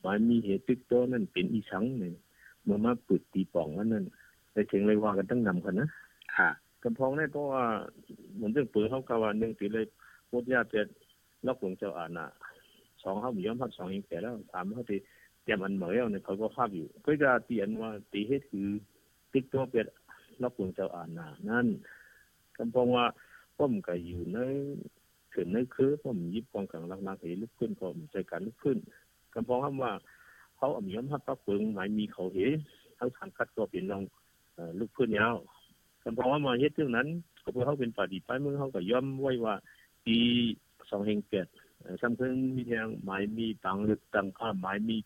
[0.00, 2.12] หมายมีเหตุตึกโตนั่นเป็นอีสังนี่
[2.64, 4.04] เมื่อมาปุดตีป่องอันนั้น
[4.52, 5.88] ได้ถึงเลยว่ากันตั้งนำกันนะ
[6.36, 6.50] ค่ะ
[6.82, 7.64] กำพองได้เพราะว่า
[8.34, 9.84] เหมือนเรื่องเปิดเขากาว่าหนึ่งตีเลย
[10.26, 10.86] โคตรยาเป็ด
[11.46, 12.26] ล็อกหลวงเจ้าอาณา
[13.02, 14.96] สองเขามีย้อมพับสองยิงแต่แล้วสามเขาตี
[15.42, 18.68] เตรียมอันเหมยเอาเนี่ยเขาก็ภาพอยู่ก็จะเตียนว่าตีเฮ็ดคือ
[19.32, 19.86] ติ๊กตัวเป็ด
[20.42, 21.66] รับผลเจ้าอ่านนานั่น
[22.56, 23.06] คำพองว่า
[23.58, 24.38] ป้อมก็อยู่ใน
[25.32, 28.78] ขึ้นในคือป้อมยิบกองกลางลักนักเห็นลุกขึ้นก็มใจการลุกขึ้น
[29.32, 29.92] คำพองคำว่า
[30.56, 32.52] เขาอ่ำย้อมฮับปักเปิงหมายมีเขาเห็น
[32.98, 34.02] ทั้งสังกัดก็เป็นรอง
[34.54, 35.36] เอ่อลุกขึ้นยาว
[36.02, 37.08] คำพองว่ามาเฮ็ดเรื่องนั้น
[37.42, 39.54] ก็เพื่อเขาเป็นปฏิไปเมื่อเขาก็ย้อมไว้ว่า
[40.06, 40.16] ปี
[40.90, 41.46] สองเฮงเปียด
[41.80, 44.96] เอ่อซ้ำเพิ่งมีทางหมายมีตังลึกตังข้าหมายมี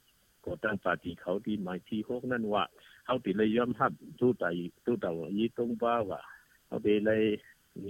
[0.47, 2.65] ก่อตั้งปาร์ตี้เขาที่หมายที่หกนั่นว่า
[3.05, 4.45] เขาติเลยยอมรับตู้ไต
[4.85, 6.21] ตู้เต่ายีตรงบ้าว่า
[6.67, 7.23] เขาติเลย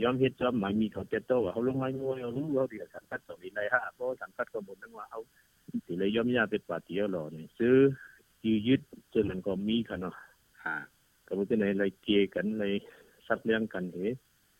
[0.02, 5.20] ยอมเฮ็ดจอมหมายมีเขาเต็โตว่าเขาลงไม้มวยเขารู้เขาติสังกัดตรงนี้เลยฮะเพราะสังกัดก็หมดนั่นว่าเขา
[5.86, 7.74] ติเลยยอมยาเป็นปาร์ตี้หรอเนี่ยซื้อ
[8.44, 8.80] ยืดยึด
[9.14, 10.14] จนมันก็มีค่ะเนาะ
[10.62, 10.76] ค่ะ
[11.26, 12.72] ก็บ่เป็นไหนเลยเกยกันเลย
[13.26, 13.98] สักเลี้ยงกันเห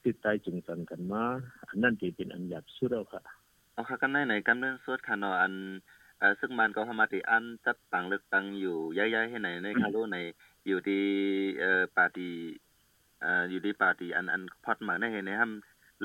[0.04, 1.22] ติดใจจุงสันกันมา
[1.68, 3.22] อันนั้นที่เป็นอันหยาบสุดแล้วค่ะ
[3.72, 5.52] เอาค่ะกันในในกันเรื่องสวดค่ะเนาะอัน
[5.95, 10.18] เอ่อซึ่งมันก็พมาติอันจัดตั้งเลือกตั้งอยู่ย้ายๆให้ไหนในคาโลใน
[10.66, 11.02] อยู่ที่
[11.60, 12.32] เอ่อปาร์ตี้
[13.20, 15.50] เอ่ออยู่ที่ปาร์ตี้อันอันพอดมาได้เห็นนะครับ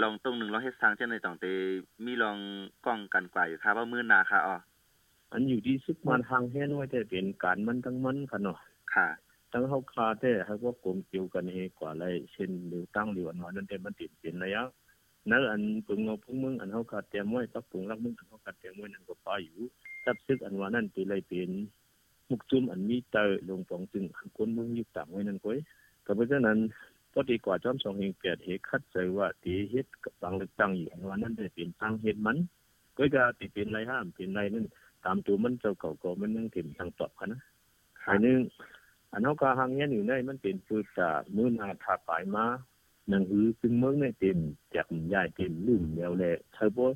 [0.01, 1.45] ลองตรงหนึ่งลองเฮ็ดทางเช่นในต้องเต
[2.05, 2.37] มีลอง
[2.85, 4.57] กล้องกันกว่าอยู่ครับว่ามื้อนาค่ะอ๋อ
[5.31, 8.57] อันอยู่ที่ซึกมันทางแห่น้อยแต่เป็นการมันทั้งมันค่ะเนาะ
[8.93, 9.07] ค่ะ
[9.51, 14.63] ตั้งเฮาคาแต่ให้ว่ากลมเกี่ยวกันเฮกว่าไรเช่นหรือตั้งหรือวันวันนั้นแต่มันติดเป็นระยะ
[15.29, 19.59] นั่นอันปึงเอาพึ่งมึงอันเฮาคาเตรียมไว้ปักปรุงรักมึงอันเฮาคาเตรียมไว้นั่นก็ปาอยู่
[20.05, 21.51] ทับซึกอันว่านั้นเป็นไรเป็น
[22.29, 25.57] มุกจุมอันมีเตอลงปองจึงอันคนมึงยู่ต่างไว้นั่นก้อย
[26.05, 26.57] ก็เพราะฉะนั้น
[27.11, 32.37] พอดีกว่าจอมสองเฮงเปียดเฮคัดใจว่าตีเฮ็ดกับตังเลือกตั้งอยู่อันว่านั้นได้เป็นตั้งเฮ็ดมัน
[32.97, 34.65] ก็จะติเป็นไรห้ามเป็นไรนั่น
[35.05, 37.41] ตามตัวมันเจ้าเก่าก็มันยังถิ่มทางตอบกันนะ
[38.07, 38.39] อันนึง
[39.11, 42.45] อันเฮาก็หังเงี้ยอยู่ในมันเป็นปืนตามื้อนาทาปายมา
[43.09, 44.39] หนังหือซึ่งเมืองในเต็ม
[44.75, 46.87] จากยายเต็มลืมแล้วแหละเธอบ่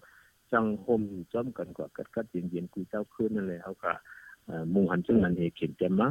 [0.55, 3.91] จังห่มจ้อมกันกว่ากัดกัดเย็นๆกูเจ้าคืนนั่นแหละเฮาก็
[4.73, 6.07] มุ่งหันจึงนันเฮเข็นแจมมา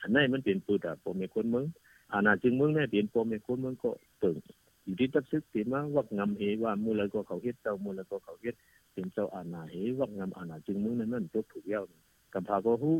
[0.00, 1.64] อันนั้นมันเป็นปืนตาปมในคนเมือง
[2.12, 3.90] อาณาจึงเมืองในเป็นปมในคนเมืองก็
[4.22, 4.36] ตึง
[4.84, 8.54] อยู่ที่ตักซึกเป็นมาวักงำเฮว่ามื้อลก็เขาเฮ็ดเจ้ามื้อลก็เขาเฮ็ด
[8.92, 11.82] เป็นเจ้าอาณาเฮวักงำอาณาจึงเมืองนั้นมันจบถูกแล้ว
[12.34, 12.96] กำพาก็ฮู้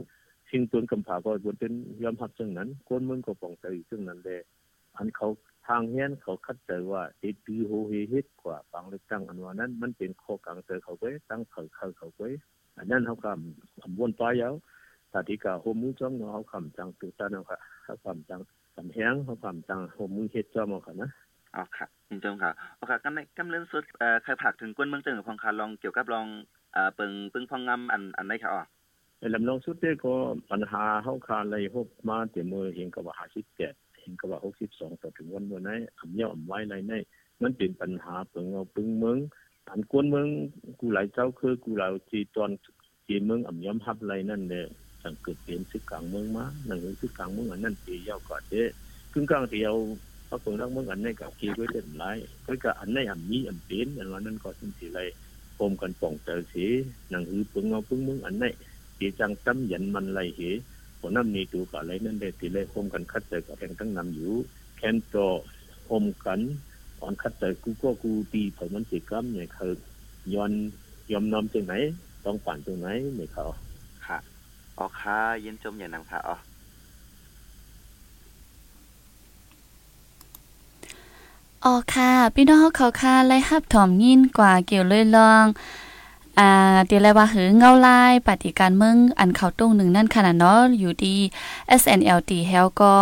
[0.51, 4.31] สิ่งตนกำผาก็บนเป็นยอมรับซึ่งนั้นคนเมืองก็ป้องใจซึ่งนั้นแล
[4.97, 5.29] อันเขา
[5.67, 12.29] ทางเฮียนเขาคัดใจว่าติดปีโฮเฮเฮ็ดกว่าฟังเลือกตั้งอันว่านั้น มันเป็นข้อกลางเจอเขาไว้ตั้งเขาเขาเขาไว้
[12.77, 14.55] อันนั้นเขาคำอำวนปลายาว
[15.13, 18.41] ตาติกาโฮมือจ้องเนาะเขาคำจังตุตาเนาะค่ะเขาคำจัง
[18.77, 21.11] สำแหงเขาคำจังโฮมือเฮ็ดจ้อมเอาค่ะนะ
[21.57, 26.27] อ๋อค่ะคุณผู้ชมค่ะโอเคกันในกำเรื่องสุดเอ่อใครผักถึงกวนเมืองจังหวัดพองคาลองเกี่ยวกับลอง
[26.73, 28.63] เอ่อเปิงปึงพองงำอันอันใดค่ะอ๋อ
[29.19, 30.15] ไอ้ลำลองสุดเด้ก็
[30.51, 34.39] ปัญหาเฮาคาเลยพบมาเต็มมือเห็นก็ว่า57 เห็นก็ว่า
[34.71, 36.93] 62ต่อถึงวันมื้อไหนอำเยาอำไว้ไรใน
[37.43, 39.19] มันเป็นปัญหาเปิงเอาปึงเมือง
[39.71, 40.27] อันกวนเมือง
[40.81, 42.51] กูหลายเจ้าคือกูหลายจีตอน
[43.07, 44.63] จีเมืองอำยอมรับไรนั่นแหละ
[45.03, 48.63] สังเกิดเป็นซึกกลางเมืองมาหนั่นคือซึกกลางเมืองอันนั้นตียาวกว่าเด้
[49.13, 49.75] กึ่งกลางเดียว
[50.29, 55.01] พระเปิงรักเมืองอันในกับกีไว้เด่นหลายก็ก็อันในอำมีอำเป็นอันว่านั้นก็สิสิไร
[55.57, 56.67] โฮมกันป้องเจอสิ
[57.13, 58.45] นั่นคือปึงเอาปึงเมืองอันใน
[59.01, 64.33] ตีจัง tâm nhận มันไรเหผลน้ำนี้ตัวกับอะไรนั่นเด็ตีเลยโฮมกันคัดใจกับแห่ งตั้งนำอยู่
[64.77, 65.15] แคนโต
[65.87, 66.41] โฮมกัน
[67.01, 69.69] อ่อนคัดใจกูก็กูตีเผมันสิกรรมเนี่ยคื
[70.35, 70.53] ย้อน
[71.13, 71.75] ยอมนอมจังไหน
[72.25, 73.45] ต้องปั่นจังไหนไม่เขา
[74.07, 74.19] ค่ะ
[74.79, 76.37] อ๋อค่ะเย็นจมอย่างนำค่ะอ๋อ
[81.65, 85.45] อ๋อค่ะ พี่น้องเขาค่ะไล่ฮับถอมยินกว่าเกี่ยวเลยลอง
[86.41, 86.51] อ่า
[86.87, 91.17] เดี๋ยวเลยว่าหือเงาลายปฏิการเมืองอันเขาตรงหนึ่งนั่นขนาดเนาะอยู่ดี
[91.81, 92.95] SNLT เฮลก็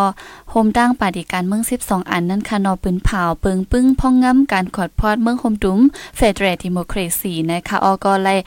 [0.51, 5.81] โฮมตั้งปฏิการเมือง 12 อันนั่นค่ะนาะปืนเผาเปิงปึ้งพ่องง้ำการขอดพอดเมืองโฮมตุ้ม
[6.19, 8.39] Federal Democracy นะคะออก็เลย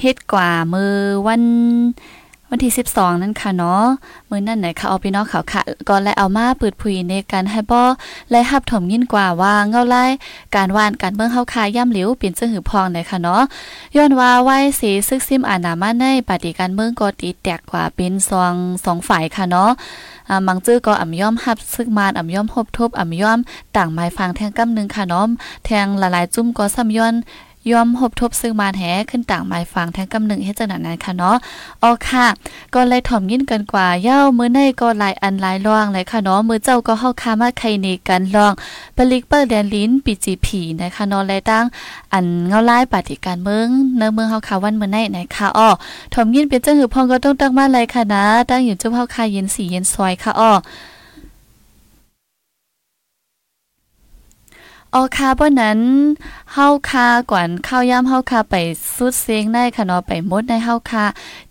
[0.00, 0.94] เฮ็ดกว่ามือ
[1.26, 1.42] วัน
[2.52, 3.84] วันที่ 12 นั่นค่ะเนาะ
[4.30, 7.80] มื้อนั้นไหนค่ะเอาพี่น้องเขาค่ะก็เลยเอามาเปิดผุยในการให้บ่
[8.30, 10.04] และรับถมยิ่นกว่าว่าเงาไล่
[10.56, 13.42] การว่านการเมืองเฮาคาย่ำเหลวเป็นจังหือพองไหนค่ะเนาะ
[13.96, 19.70] ย้อนว่าไว้สีซึกซิมอานามาในปฏิการเมืองก็ตีแตกกว่าเป็นสองสองฝ่ายค่ะเนาะ
[20.28, 23.38] อ่ามังจื้อก็อ่ำย่อมฮับซึกมานอ่ำย่อมฮบทบอ่ำย่อม
[23.76, 25.28] ต่างไม้ฟังแทงกำนึงค่ะเนาะ
[25.64, 27.14] แทงละลายจุ้มก็ซ้ำย้อน
[27.70, 31.36] ยอมหบทบซึ่งมานแหขึ้นต่างหมายฟังแทงกำหนึ่งให้จังนั้นค่ะเนาะ
[31.82, 32.26] อ๋อค่ะ
[32.74, 38.52] ก็เลยถ่อมยินกันกว่าเย้ามือในก็หลายอันหลายร่องเลยค่ะเนาะมือเจ้าก็เฮาคามาใครในกันลอง
[38.96, 41.64] ปลิกเปิลแดนลิ้นปีจีผีนะคะเนาะและตั้ง
[42.12, 45.68] อันเงาไลายปฏิการเมืองเนื้อเมืองเฮาคาวันมือในนะคะอ้อ
[46.12, 50.52] ถ่อมยินเป็นจังหือพองก็ต้องตั้งมาเลยค่ะนะ ตั้งอยู่เจ้าเฮาคาเย็นสีเย็นซอยค่ะอ้อ
[54.94, 55.80] ออคาบ่นั้น
[56.52, 58.54] เฮาคากวนข้าวยามเฮาคาไป
[58.96, 61.04] สุดเสียงได้ค่ะเนาะไปมดในเฮาคา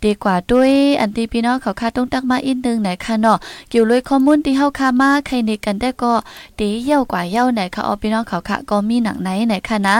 [0.03, 3.37] ดีกว่าด้วยอันที่พี่น้องเขาคาต้องตักมาอีกนึงไหนค่ะเนาะ
[3.69, 6.13] เกี่ยวเลยข้อมูลที่เฮาคามาใครในกันได้ก็
[6.59, 9.97] ดีเยี่ยวกว่าเยี่ยวไหนค่ะเอาพี่น้องเขาคาก็มีหนังไหนไหนค่ะนะ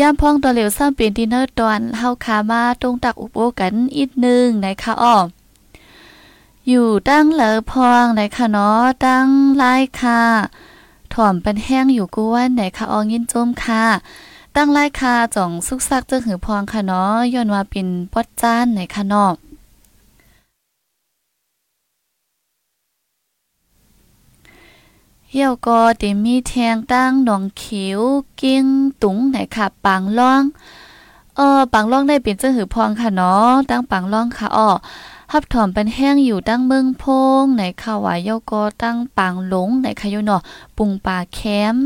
[0.00, 5.16] ยามพองตัวเหลวซ้ำเป็นดินเนอร์ตอนเฮาคามาตรงตักอุปโอกันอีกนึงไหนค่ะอ้อ
[6.68, 10.20] อยู่ตั้งเหลอพองไหนค่ะเนาะตั้งไล่ค่ะ
[11.14, 13.84] ถ่อมเป็นแห้งอยู่กูวันไหนคะอองินจมค่ะ
[14.56, 19.32] ตั้งไล่คาจ่องซุกซักเจ้าหือพองค่ะเนาะย้อนว่าเป็นปอดจ้านไหนคะเนาะ
[25.30, 28.00] เหี่ยวก็เตมีแทงตั้งหนองเขียว
[28.40, 28.64] กิ้ง
[29.02, 30.42] ตุงไหนค่ะปางล่อง
[31.36, 34.68] เออปางล่องได้เป็นเจ้าหือพองค่ะเนาะตั้งปางล่องค่ะอ้อ
[35.36, 37.04] ฮับถอมเป็นแห้งอยู่ตั้งเมืองพ
[37.42, 40.42] งในข่าวว่าเยาก็ตั้งปางหลงในคายเนาะ
[40.76, 41.40] ปุงป่าแค
[41.74, 41.76] ม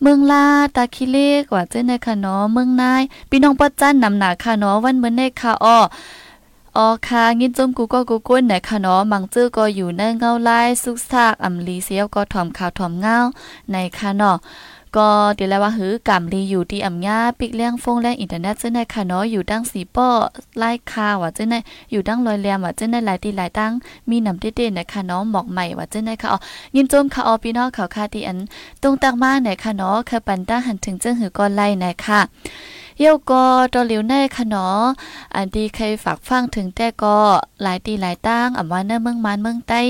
[0.00, 1.18] เมืองลาตาคิเล
[1.50, 5.78] กว่าเจ้าในคะเนาะเมืองนายพี่น้องปัดจันนำหนาคะเนาะวันเหมือนในค่ะอ้อ
[6.76, 13.16] ออค่ะงินจมกูก็กูก้นไหนค่ะเนาะมังจื้อก็อยู่ในเงาลายสุกซากอำลีเสียวก็ถ่อมข่าวถ่อมเงา
[13.70, 14.36] ในค่ะเนาะ
[14.96, 20.08] ก็เดี๋ยวแล้วว่าหือกำลีอยู่ที่อำญาปิกเลี้ยงฟงแรงอินเทอร์เน็ตเจ้าในค่ะเนาะอยู่ดั้งสีป้อ
[20.58, 21.54] ไล่คาว่าเจ้าใน
[21.92, 23.72] อยู่ดั้งลอยแรมว่าเจ้าในหลายตีหลายตั้ง
[24.10, 26.38] มีนำเด็ดๆนะคะเนาะหมอกใหม่ว่าเจ้าในค่ะอ๋อ
[26.76, 28.38] ยินจมค่ะออพี่น้องเขาค่ะที่อัน
[28.82, 32.20] ตรงตักมาไหนค่ะเนาะคือปันตั้งหันถึงเจ้าหือก่อนไล่ไหนค่ะ
[32.98, 34.82] เยี่ยวก็ตอเหลียวในค่ะเนาะ
[35.34, 37.16] อันที่ใครฝากฟังถึงแต่ก็
[37.62, 39.82] หลายตีหลายตั้งอำว่าเนื้อเมืองมันเมืองใต้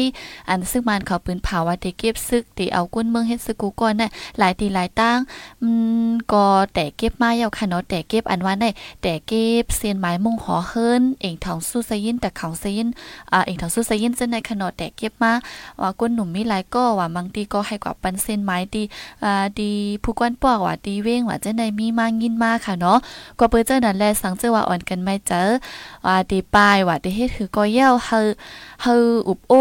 [0.48, 5.18] อันซึ่งมันเขาปืนเผาว่าที่เก็บซึกที่เอากุ้นเมืองเฮ็ดซึกกูก่อนน่ะหลายตีหลายตั้ง
[5.62, 5.68] อื
[6.06, 8.70] มก็แต่เก็บมาเยาค่ะเนาะแต่เก็บอันว่าได้
[9.02, 12.88] แต่เก็บเซียนไม้มุงหอเฮิรนเองทองสู้ไซยินแต่ขาไซยิน
[13.32, 15.32] อ่าเองทองสู้ไซยินจังในค่ะเนาะแต่เก็บมา
[15.80, 18.82] ว่ากุ้นหนุ่มมีหลายก็ว่าบางทีก็ให้กว่าปันเส้นไม้ดี
[19.24, 19.70] อ่าดี
[20.02, 22.93] ผู้กวนปอกว่าดีเว้งว่าจังไดมีมายินมาค่ะเนาะ
[23.38, 25.42] ก็เปิ้เจ้านั่นแลสังเจอว่าอ่อนกันไม่เจอ
[26.06, 28.18] ว่าดีป้ายว่าดีเฮ็ดคือก็เย้าเฮา
[28.82, 28.92] เฮา
[29.28, 29.52] อุบโอ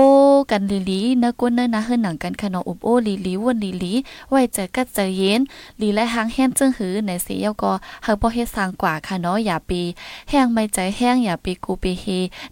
[0.52, 3.94] กันลีลีนะก้นเนนะเฮือหนังกันค่ะเนาะอุบโอลีลีวนลีลี
[4.30, 5.42] ไว้เจอกัดเจอเย็น
[5.82, 7.72] ลีและหางแห้งจึงหือในเสียก็
[8.04, 9.82] เฮาบ่เฮ็ดสร้างกว่าค่ะเนาะอย่าปี
[10.30, 12.06] แห้งไม่ใจแห้งอย่าปีกูปีเฮ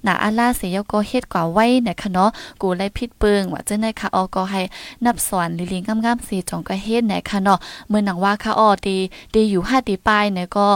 [0.03, 2.29] หน้าอาลาเสียก็เฮ็ดกว่าไว้นะคะเนาะ
[2.61, 4.61] กูไล่ผิดเปิงว่าจังได๋ค่ะออก็ให้
[5.05, 7.57] นับสอนลีลีงามๆสิจงก็เฮ็ดนะคะเนาะ
[7.91, 8.95] มื้อหนังว่าค่ะออตี
[9.33, 10.67] ดีอยู่5ตีปลายเนี่ยก็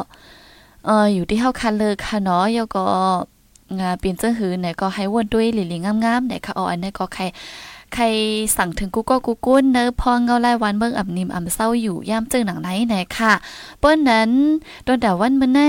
[0.86, 2.86] เอออยู่ที่เฮาคันเลยค่ะเนาะยก็
[3.80, 7.24] งาเป็นเจ้าหือไหนก็ให้วนด้วยหลีๆงามๆไหนค่ะอ๋ออันนี้ก็ใคร
[7.94, 8.04] ใคร
[8.58, 13.34] สั่งถึงกูก็กูกุ้นเนอพองเงาไล่วันเบิ่งอับนิมอับเศร้าอยู่ย่ามเจอหนังไหนไหนค่ะ
[13.80, 14.32] เปิ้นนั้น
[14.84, 15.62] โดนด่าวันมื้อใน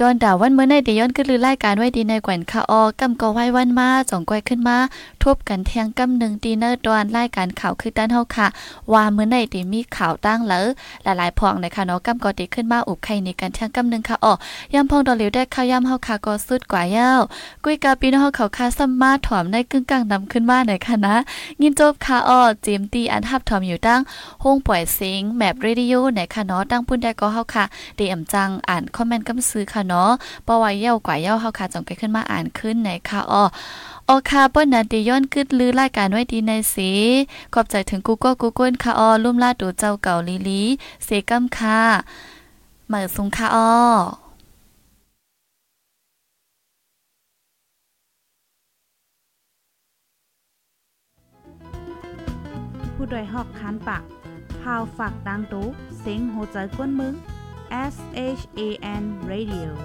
[0.00, 4.76] ตอนด่าวันเมื่อในเดย้อนขึ้นลือรายการไว้ดีในแกวนค่ะออกำก็ไว้วันมาจ่องก้อยขึ้นมา
[5.22, 8.46] ทบกันแทงกำหนึ่งดีเนอร์ตอนรายการข่าวคือด้านเฮาค่ะ
[8.92, 10.64] ว่าเมื่อในเดมีข่าวตั้งแล้ว
[11.04, 14.26] หลายๆพองในคะเนาะกำก็ติขึ้นมาอุบไข่ในการแทงกำหนึ่งค่ะอ
[14.72, 17.10] อย่ำพองดอเหลียวได้ข้าวย่ำเฮาค่ะก็สุดกว่าเย้า
[17.64, 21.16] กุ้ยกาปีนเฮาเขาค่ะซัมมาถอมในกึ่งกลางนำขึ้นมาหน่อยค่ะนะ
[21.62, 24.00] ยินจบค่ะออเจมตีอันทับถอมอยู่ตั้ง
[24.44, 27.64] ห้องป่อยเสียงแมปเรดิโอไหนค่ะเนาะตั้งพุ่นได้ก็เฮาค่ะ
[27.96, 30.10] เดอำจังอ่านคอมเมนต์กำซื้อค่ะเนาะ
[30.46, 33.44] ปว่าเย้ากว่าเย้าเฮาค่ะจงไปขึ้นมาอ่านขึ้นไหนค่ะอ้อ
[34.08, 36.90] ออค่ะเปิ้นน่ะดิย้อนกึดลือรายการไว้ดีในสี
[37.54, 40.62] ขอบใจถึงกูก็กูก้นค่ะอ้อลุ่มลาดูเจ้าเก่าลีลี
[41.04, 41.80] เสกัมค่ะ
[42.86, 43.72] เหมือสุงค่ะอ้อ
[52.94, 54.02] ผู้ดยหอกคันปาก
[54.60, 55.66] พาวฝากดังตู้
[56.00, 57.14] เซ็งโหใจกวนมึง
[57.70, 59.76] S H A N Radio